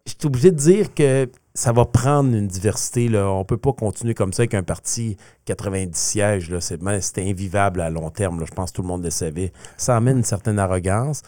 [0.07, 3.11] je suis obligé de dire que ça va prendre une diversité.
[3.15, 6.59] On ne peut pas continuer comme ça avec un parti 90 sièges.
[6.61, 8.45] C'est invivable à long terme.
[8.47, 9.53] Je pense que tout le monde le savait.
[9.77, 11.23] Ça amène une certaine arrogance.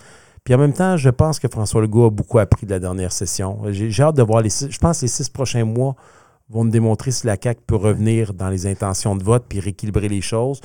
[0.44, 3.12] Puis en même temps, je pense que François Legault a beaucoup appris de la dernière
[3.12, 3.60] session.
[3.70, 4.70] J'ai hâte de voir les six.
[4.70, 5.94] Je pense que les six prochains mois
[6.48, 10.08] vont nous démontrer si la CAQ peut revenir dans les intentions de vote puis rééquilibrer
[10.08, 10.60] les choses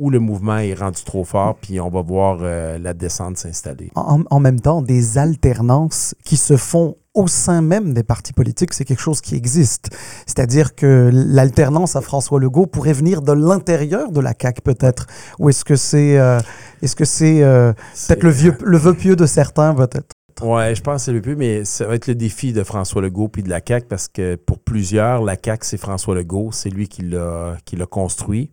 [0.00, 3.90] ou le mouvement est rendu trop fort, puis on va voir euh, la descente s'installer.
[3.94, 8.86] En, même temps, des alternances qui se font au sein même des partis politiques, c'est
[8.86, 9.90] quelque chose qui existe.
[10.26, 15.06] C'est-à-dire que l'alternance à François Legault pourrait venir de l'intérieur de la CAQ peut-être.
[15.38, 16.40] Ou est-ce que c'est euh,
[16.80, 17.74] est-ce que c'est euh,
[18.08, 20.14] peut-être le, vieux, le vœu pieux de certains peut-être?
[20.40, 23.02] Oui, je pense que c'est le plus, mais ça va être le défi de François
[23.02, 26.52] Legault puis de la CAQ parce que pour plusieurs, la CAQ, c'est François Legault.
[26.52, 27.58] C'est lui qui l'a
[27.90, 28.50] construit.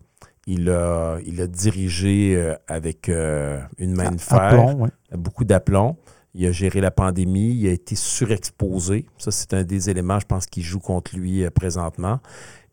[0.50, 4.64] Il a, il a dirigé euh, avec euh, une main de fer,
[5.12, 5.98] beaucoup d'aplomb.
[6.32, 9.04] Il a géré la pandémie, il a été surexposé.
[9.18, 12.20] Ça, c'est un des éléments, je pense, qui joue contre lui euh, présentement.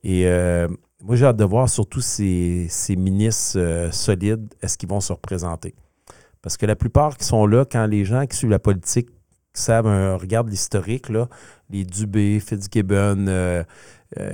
[0.06, 0.24] Et
[1.04, 5.76] moi, j'ai hâte de voir surtout ces, ces ministres solides, est-ce qu'ils vont se représenter?
[6.42, 9.10] Parce que la plupart qui sont là, quand les gens qui suivent la politique
[9.52, 11.08] savent, un, regardent l'historique,
[11.72, 13.66] les Dubé, Fitzgibbon,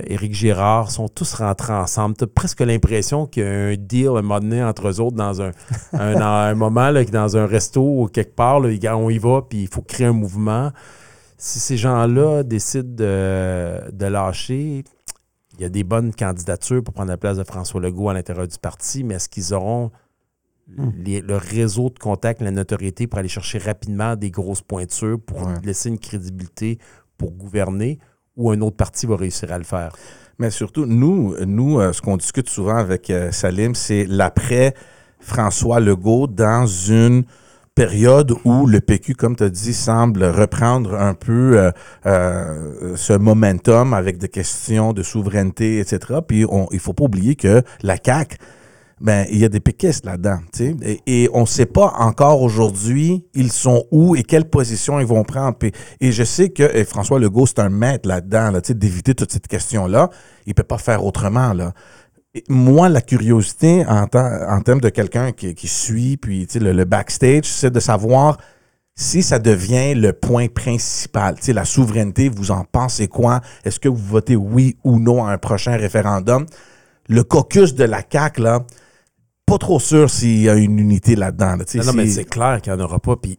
[0.06, 2.16] Éric Girard sont tous rentrés ensemble.
[2.16, 5.00] Tu as presque l'impression qu'il y a un deal à un moment donné entre eux
[5.00, 5.50] autres dans un,
[5.92, 9.68] un, moment, là, dans un resto ou quelque part, là, on y va, puis il
[9.68, 10.70] faut créer un mouvement.
[11.38, 14.84] Si ces gens-là décident de, de lâcher,
[15.54, 18.46] il y a des bonnes candidatures pour prendre la place de François Legault à l'intérieur
[18.46, 19.90] du parti, mais est-ce qu'ils auront
[20.76, 20.90] Hmm.
[21.04, 25.88] le réseau de contacts, la notoriété pour aller chercher rapidement des grosses pointures, pour laisser
[25.90, 26.78] une crédibilité
[27.18, 27.98] pour gouverner,
[28.36, 29.92] ou un autre parti va réussir à le faire?
[30.38, 34.74] Mais surtout, nous, nous euh, ce qu'on discute souvent avec euh, Salim, c'est l'après
[35.20, 37.24] François Legault dans une
[37.74, 41.70] période où le PQ, comme tu as dit, semble reprendre un peu
[42.06, 46.20] euh, ce momentum avec des questions de souveraineté, etc.
[46.26, 48.36] Puis on, il faut pas oublier que la CAQ
[49.02, 53.26] ben il y a des péquistes là-dedans, et, et on ne sait pas encore aujourd'hui
[53.34, 55.56] ils sont où et quelle position ils vont prendre.
[56.00, 60.08] Et je sais que François Legault c'est un maître là-dedans, là, d'éviter toute cette question-là.
[60.46, 61.72] Il peut pas faire autrement là.
[62.48, 67.70] Moi, la curiosité en, en termes de quelqu'un qui, suit, puis le, le backstage, c'est
[67.70, 68.38] de savoir
[68.94, 71.36] si ça devient le point principal.
[71.48, 73.42] La souveraineté, vous en pensez quoi?
[73.64, 76.46] Est-ce que vous votez oui ou non à un prochain référendum?
[77.08, 78.64] Le caucus de la CAQ, là,
[79.52, 81.56] pas trop sûr s'il y a une unité là-dedans.
[81.56, 81.64] là.
[81.74, 83.16] Non, non, mais c'est clair qu'il n'y en aura pas.
[83.16, 83.38] Puis,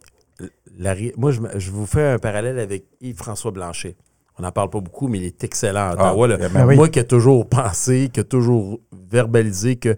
[0.77, 3.95] la moi, je, je vous fais un parallèle avec Yves-François Blanchet.
[4.37, 6.27] On n'en parle pas beaucoup, mais il est excellent à Ottawa.
[6.27, 6.37] là.
[6.37, 6.75] ben oui.
[6.75, 9.95] Moi qui ai toujours pensé, qui ai toujours verbalisé que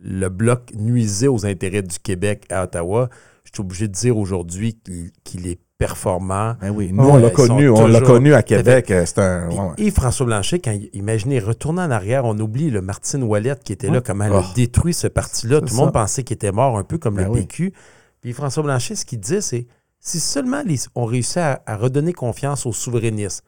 [0.00, 3.08] le Bloc nuisait aux intérêts du Québec à Ottawa,
[3.44, 6.56] je suis obligé de dire aujourd'hui qu'il qu'il est performant.
[6.60, 8.90] Ben oui, nous, on l'a connu, sont on l'a toujours- connu à Québec.
[8.90, 9.46] euh, C'est un.
[9.48, 9.74] Puis ouais, ouais.
[9.78, 13.88] Yves-François Blanchet, quand il- imaginez, retournant en arrière, on oublie le Martine Ouellette qui était
[13.88, 14.38] là, comment elle Oh.
[14.38, 15.60] a détruit ce parti-là.
[15.60, 17.40] Tout le monde pensait qu'il était mort, un peu comme Ben le oui.
[17.42, 17.72] PQ.
[18.20, 19.66] Puis François Blanchet, ce qu'il disait, c'est
[20.00, 23.44] si seulement les- on réussit à, à redonner confiance aux souverainistes.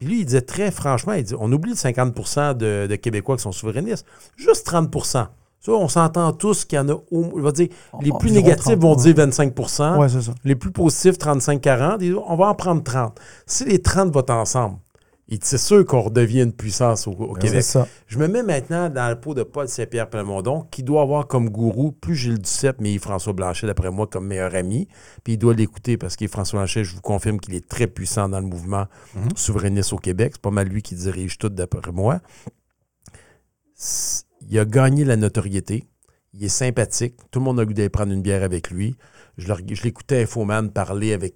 [0.00, 3.36] Puis lui, il disait très franchement, il dit on oublie le 50 de, de Québécois
[3.36, 4.04] qui sont souverainistes,
[4.36, 4.90] juste 30
[5.60, 7.68] Ça, on s'entend tous qu'il y en a, au- il va dire,
[8.00, 9.02] les plus négatifs 30, vont ouais.
[9.02, 9.54] dire 25
[9.98, 10.32] Ouais, c'est ça.
[10.44, 12.02] les plus positifs, 35-40.
[12.02, 13.18] Et On va en prendre 30.
[13.46, 14.78] Si les 30 votent ensemble,
[15.42, 17.62] c'est sûr qu'on redevient une puissance au, au C'est Québec.
[17.62, 17.86] ça.
[18.08, 21.50] Je me mets maintenant dans la peau de Paul Saint-Pierre Plamondon, qui doit avoir comme
[21.50, 24.88] gourou plus Gilles Duceppe, mais François Blanchet, d'après moi, comme meilleur ami.
[25.22, 28.28] Puis il doit l'écouter parce que François Blanchet, je vous confirme qu'il est très puissant
[28.30, 28.86] dans le mouvement
[29.36, 30.32] souverainiste au Québec.
[30.36, 32.18] C'est pas mal lui qui dirige tout, d'après moi.
[34.50, 35.84] Il a gagné la notoriété.
[36.34, 37.16] Il est sympathique.
[37.30, 38.96] Tout le monde a goût d'aller prendre une bière avec lui.
[39.38, 41.34] Je l'écoutais Infoman parler avec.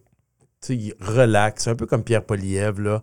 [0.60, 2.80] Tu sais, il relaxe, un peu comme Pierre Poliev.
[2.80, 3.02] Là.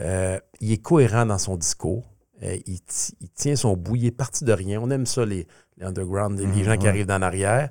[0.00, 2.04] Euh, il est cohérent dans son discours.
[2.42, 3.96] Euh, il, ti- il tient son bout.
[3.96, 4.80] Il est parti de rien.
[4.80, 5.46] On aime ça, les,
[5.76, 7.68] les underground, les Mhm, gens qui arrivent d'en arrière.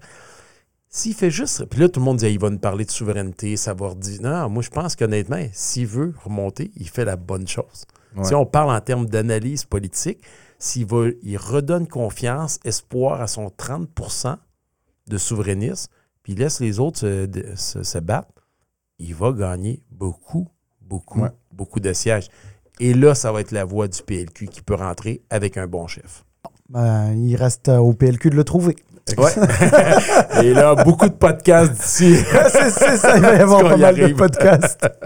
[0.89, 1.65] S'il fait juste.
[1.65, 4.21] Puis là, tout le monde dit ah, il va nous parler de souveraineté, savoir dire.
[4.21, 7.85] Non, moi, je pense qu'honnêtement, s'il veut remonter, il fait la bonne chose.
[8.15, 8.23] Ouais.
[8.23, 10.19] Si on parle en termes d'analyse politique,
[10.59, 10.85] s'il
[11.23, 14.37] il redonne confiance, espoir à son 30%
[15.07, 15.91] de souverainisme,
[16.23, 18.29] puis il laisse les autres se, de- se- se battre,
[18.99, 20.47] il va gagner beaucoup,
[20.81, 21.31] beaucoup, Ouais.
[21.53, 22.27] beaucoup de sièges.
[22.79, 25.87] Et là, ça va être la voix du PLQ qui peut rentrer avec un bon
[25.87, 26.25] chef.
[26.69, 28.75] Ben, il reste euh, au PLQ de le trouver.
[29.17, 30.43] Ouais.
[30.43, 32.17] Et là, beaucoup de podcasts d'ici.
[32.51, 34.87] c'est ça, il va y avoir pas y mal de podcasts.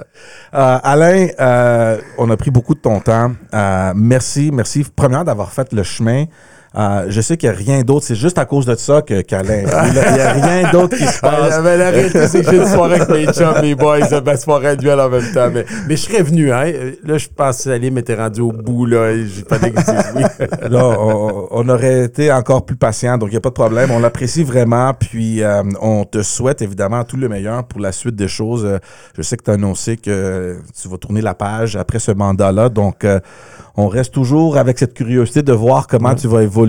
[0.54, 3.32] Euh, Alain, euh, on a pris beaucoup de ton temps.
[3.54, 4.86] Euh, merci, merci.
[4.94, 6.26] Premièrement, d'avoir fait le chemin.
[6.74, 8.06] Euh, je sais qu'il n'y a rien d'autre.
[8.06, 9.64] C'est juste à cause de ça que qu'Alain.
[9.88, 11.60] Il n'y a rien d'autre qui se Ah, passe.
[11.62, 14.68] mais la réalité, c'est que j'ai une soirée avec mes chums, mes boys, ma soirée
[14.68, 15.50] à duel en même temps.
[15.54, 16.72] Mais, mais je serais venu, hein.
[17.04, 19.14] Là, je pense que Salim était rendu au bout, là.
[19.18, 20.24] J'ai pas oui.
[20.70, 23.92] Là, on, on aurait été encore plus patient, donc il n'y a pas de problème.
[23.92, 28.16] On l'apprécie vraiment, puis euh, on te souhaite évidemment tout le meilleur pour la suite
[28.16, 28.64] des choses.
[28.66, 28.78] Euh,
[29.18, 32.70] je sais que tu as annoncé que tu vas tourner la page après ce mandat-là,
[32.70, 33.20] donc euh,
[33.76, 36.61] on reste toujours avec cette curiosité de voir comment tu vas évoluer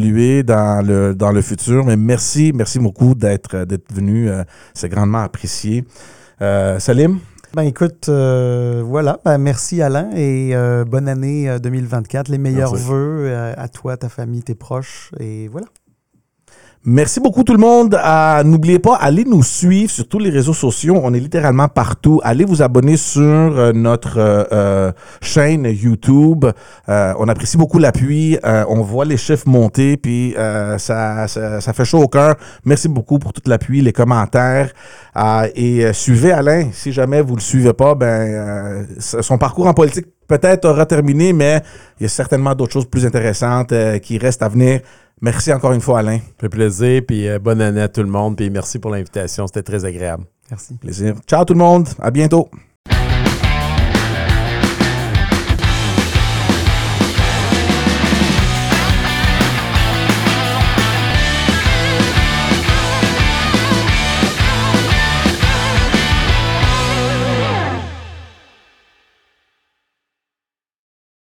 [0.43, 1.85] dans le, dans le futur.
[1.85, 4.29] Mais merci, merci beaucoup d'être venu.
[4.29, 5.85] euh, C'est grandement apprécié.
[6.41, 7.19] Euh, Salim?
[7.55, 9.21] Ben écoute, euh, voilà.
[9.25, 12.29] Ben, merci Alain et euh, bonne année euh, 2024.
[12.29, 12.89] Les meilleurs Merci.
[12.89, 15.11] vœux à toi, ta famille, tes proches.
[15.21, 15.67] Et voilà.
[16.85, 17.95] Merci beaucoup tout le monde.
[17.95, 20.99] Euh, N'oubliez pas, allez nous suivre sur tous les réseaux sociaux.
[21.01, 22.21] On est littéralement partout.
[22.25, 26.45] Allez vous abonner sur euh, notre euh, chaîne YouTube.
[26.89, 28.37] On apprécie beaucoup l'appui.
[28.43, 32.35] On voit les chiffres monter, puis ça, ça, ça fait chaud au cœur.
[32.65, 34.73] Merci beaucoup pour tout l'appui, les commentaires.
[35.55, 36.71] Et suivez Alain.
[36.73, 40.07] Si jamais vous le suivez pas, ben son parcours en politique
[40.39, 41.63] peut-être aura terminé, mais
[42.01, 44.81] il y a certainement d'autres choses plus intéressantes euh, qui restent à venir.
[45.21, 46.19] Merci encore une fois, Alain.
[46.19, 49.47] Ça fait plaisir, puis euh, bonne année à tout le monde, puis merci pour l'invitation.
[49.47, 50.25] C'était très agréable.
[50.51, 50.75] Merci.
[50.79, 51.15] Plaisir.
[51.27, 51.89] Ciao tout le monde.
[52.01, 52.49] À bientôt.